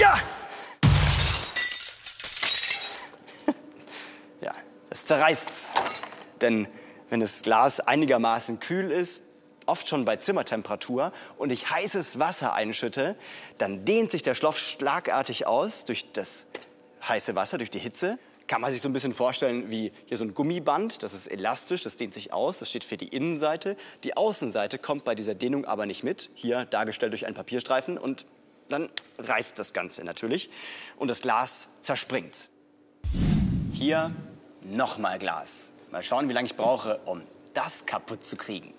Ja! 0.02 0.20
ja, 4.42 4.52
es 4.90 5.06
zerreißt's. 5.06 5.76
Denn 6.42 6.68
wenn 7.12 7.20
das 7.20 7.44
Glas 7.44 7.80
einigermaßen 7.80 8.60
kühl 8.60 8.90
ist, 8.90 9.22
oft 9.68 9.88
schon 9.88 10.04
bei 10.06 10.16
Zimmertemperatur, 10.16 11.14
und 11.38 11.52
ich 11.52 11.70
heißes 11.70 12.18
Wasser 12.18 12.54
einschütte, 12.54 13.16
dann 13.60 13.86
dehnt 13.86 14.10
sich 14.10 14.24
der 14.24 14.34
Schloff 14.34 14.58
schlagartig 14.58 15.46
aus 15.46 15.86
durch 15.86 16.12
das 16.14 16.48
heiße 17.08 17.36
Wasser, 17.36 17.60
durch 17.60 17.70
die 17.70 17.78
Hitze. 17.78 18.18
Kann 18.48 18.60
man 18.60 18.72
sich 18.72 18.82
so 18.82 18.90
ein 18.90 18.94
bisschen 18.94 19.14
vorstellen 19.14 19.70
wie 19.70 19.94
hier 20.08 20.18
so 20.18 20.24
ein 20.24 20.34
Gummiband, 20.34 21.04
das 21.04 21.14
ist 21.14 21.28
elastisch, 21.28 21.84
das 21.84 21.98
dehnt 21.98 22.16
sich 22.16 22.34
aus, 22.34 22.58
das 22.58 22.72
steht 22.72 22.84
für 22.84 22.98
die 22.98 23.10
Innenseite. 23.10 23.78
Die 24.04 24.18
Außenseite 24.18 24.80
kommt 24.80 25.06
bei 25.06 25.14
dieser 25.14 25.36
Dehnung 25.36 25.66
aber 25.66 25.86
nicht 25.86 26.04
mit, 26.04 26.32
hier 26.34 26.66
dargestellt 26.66 27.14
durch 27.14 27.28
einen 27.28 27.36
Papierstreifen 27.36 28.00
und 28.00 28.26
dann 28.72 28.90
reißt 29.20 29.60
das 29.60 29.74
Ganze 29.74 30.04
natürlich 30.04 30.50
und 30.98 31.08
das 31.08 31.22
Glas 31.22 31.82
zerspringt. 31.82 32.50
Hier 33.74 34.16
nochmal 34.64 35.20
Glas. 35.20 35.74
Mal 35.92 36.04
schauen, 36.04 36.30
wie 36.30 36.34
lange 36.34 36.48
ich 36.48 36.56
brauche, 36.56 37.00
um 37.06 37.22
das 37.54 37.86
kaputt 37.86 38.24
zu 38.24 38.38
kriegen. 38.38 38.74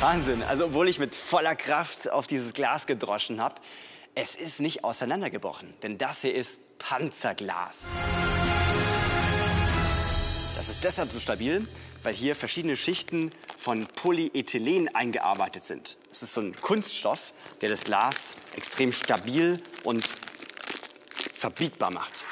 Wahnsinn. 0.00 0.42
Also 0.42 0.66
obwohl 0.66 0.88
ich 0.88 0.98
mit 0.98 1.16
voller 1.16 1.56
Kraft 1.56 2.10
auf 2.10 2.26
dieses 2.26 2.52
Glas 2.52 2.86
gedroschen 2.86 3.40
habe, 3.40 3.54
es 4.14 4.36
ist 4.36 4.60
nicht 4.60 4.84
auseinandergebrochen. 4.84 5.72
Denn 5.82 5.96
das 5.96 6.20
hier 6.20 6.34
ist 6.34 6.78
Panzerglas. 6.78 7.88
Das 10.64 10.76
ist 10.76 10.84
deshalb 10.84 11.12
so 11.12 11.20
stabil, 11.20 11.68
weil 12.04 12.14
hier 12.14 12.34
verschiedene 12.34 12.74
Schichten 12.74 13.30
von 13.58 13.86
Polyethylen 13.86 14.88
eingearbeitet 14.94 15.62
sind. 15.62 15.98
Das 16.08 16.22
ist 16.22 16.32
so 16.32 16.40
ein 16.40 16.56
Kunststoff, 16.58 17.34
der 17.60 17.68
das 17.68 17.84
Glas 17.84 18.36
extrem 18.56 18.90
stabil 18.90 19.60
und 19.82 20.06
verbiegbar 21.34 21.90
macht. 21.90 22.24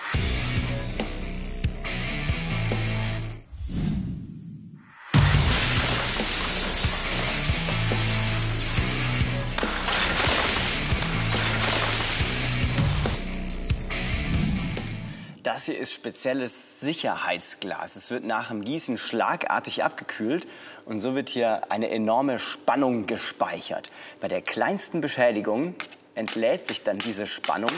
Das 15.42 15.64
hier 15.64 15.76
ist 15.76 15.92
spezielles 15.92 16.78
Sicherheitsglas. 16.78 17.96
Es 17.96 18.12
wird 18.12 18.22
nach 18.22 18.48
dem 18.48 18.62
Gießen 18.62 18.96
schlagartig 18.96 19.83
abgekühlt 19.83 20.46
und 20.85 21.00
so 21.00 21.16
wird 21.16 21.28
hier 21.28 21.62
eine 21.68 21.90
enorme 21.90 22.38
Spannung 22.38 23.07
gespeichert. 23.07 23.90
Bei 24.20 24.28
der 24.28 24.40
kleinsten 24.40 25.00
Beschädigung 25.00 25.74
entlädt 26.14 26.64
sich 26.64 26.85
dann 26.85 26.98
diese 26.98 27.26
Spannung 27.26 27.72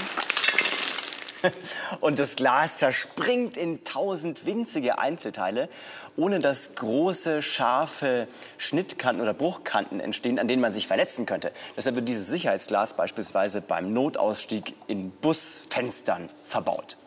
und 2.01 2.19
das 2.19 2.37
Glas 2.37 2.77
zerspringt 2.77 3.57
in 3.57 3.83
tausend 3.83 4.45
winzige 4.45 4.99
Einzelteile, 4.99 5.71
ohne 6.17 6.41
dass 6.41 6.75
große, 6.75 7.41
scharfe 7.41 8.29
Schnittkanten 8.59 9.23
oder 9.23 9.33
Bruchkanten 9.33 10.01
entstehen, 10.01 10.39
an 10.39 10.49
denen 10.49 10.61
man 10.61 10.75
sich 10.75 10.87
verletzen 10.87 11.25
könnte. 11.25 11.51
Deshalb 11.79 11.97
wird 11.97 12.11
dieses 12.11 12.27
Sicherheitsglas 12.27 12.95
beispielsweise 12.95 13.63
beim 13.63 13.95
Notausstieg 13.95 14.75
in 14.87 15.13
Busfenstern 15.13 16.29
verbaut. 16.43 16.99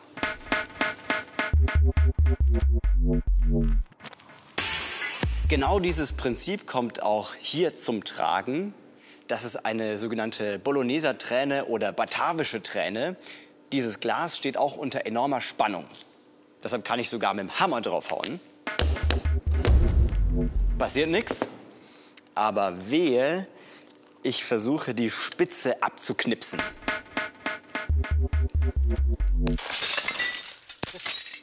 Genau 5.48 5.80
dieses 5.80 6.12
Prinzip 6.12 6.66
kommt 6.66 7.02
auch 7.02 7.34
hier 7.34 7.74
zum 7.74 8.04
Tragen. 8.04 8.74
Das 9.28 9.44
ist 9.44 9.56
eine 9.56 9.96
sogenannte 9.96 10.58
Bologneser 10.58 11.16
Träne 11.16 11.64
oder 11.64 11.90
batavische 11.90 12.62
Träne. 12.62 13.16
Dieses 13.72 14.00
Glas 14.00 14.36
steht 14.36 14.56
auch 14.56 14.76
unter 14.76 15.06
enormer 15.06 15.40
Spannung. 15.40 15.86
Deshalb 16.62 16.84
kann 16.84 17.00
ich 17.00 17.08
sogar 17.08 17.34
mit 17.34 17.44
dem 17.44 17.60
Hammer 17.60 17.80
draufhauen. 17.80 18.40
Passiert 20.78 21.08
nichts. 21.08 21.46
Aber 22.34 22.90
wehe, 22.90 23.46
ich 24.22 24.44
versuche 24.44 24.94
die 24.94 25.10
Spitze 25.10 25.82
abzuknipsen. 25.82 26.60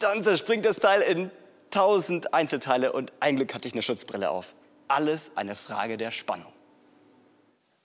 Dann 0.06 0.22
zerspringt 0.22 0.68
das 0.68 0.78
Teil 0.78 1.02
in 1.02 1.32
tausend 1.72 2.32
Einzelteile 2.32 2.94
und 2.94 3.12
ein 3.22 3.38
Glück 3.38 3.56
hatte 3.56 3.68
ich 3.68 3.74
eine 3.74 3.82
Schutzbrille 3.82 4.30
auf. 4.30 4.54
Alles 4.88 5.36
eine 5.36 5.56
Frage 5.56 5.98
der 5.98 6.12
Spannung. 6.12 6.54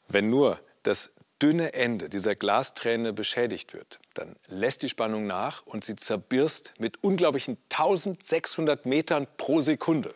Wenn 0.06 0.28
nur 0.28 0.60
das 0.82 1.12
dünne 1.40 1.72
Ende 1.72 2.10
dieser 2.10 2.34
Glasträne 2.34 3.14
beschädigt 3.14 3.72
wird, 3.72 4.00
dann 4.12 4.36
lässt 4.48 4.82
die 4.82 4.90
Spannung 4.90 5.26
nach 5.26 5.64
und 5.64 5.82
sie 5.82 5.96
zerbirst 5.96 6.74
mit 6.78 7.02
unglaublichen 7.02 7.56
1600 7.70 8.84
Metern 8.84 9.26
pro 9.38 9.62
Sekunde. 9.62 10.14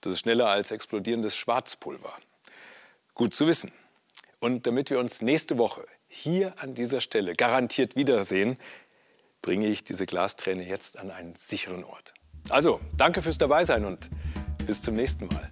Das 0.00 0.12
ist 0.12 0.20
schneller 0.20 0.46
als 0.46 0.70
explodierendes 0.70 1.34
Schwarzpulver. 1.34 2.16
Gut 3.14 3.34
zu 3.34 3.48
wissen. 3.48 3.72
Und 4.38 4.68
damit 4.68 4.90
wir 4.90 5.00
uns 5.00 5.22
nächste 5.22 5.58
Woche 5.58 5.84
hier 6.06 6.54
an 6.58 6.74
dieser 6.74 7.00
Stelle 7.00 7.32
garantiert 7.32 7.96
wiedersehen, 7.96 8.58
bringe 9.42 9.66
ich 9.66 9.84
diese 9.84 10.06
Glasträne 10.06 10.66
jetzt 10.66 10.98
an 10.98 11.10
einen 11.10 11.34
sicheren 11.36 11.84
Ort. 11.84 12.14
Also, 12.48 12.80
danke 12.96 13.22
fürs 13.22 13.38
Dabeisein 13.38 13.84
und 13.84 14.08
bis 14.66 14.80
zum 14.80 14.94
nächsten 14.94 15.26
Mal. 15.26 15.50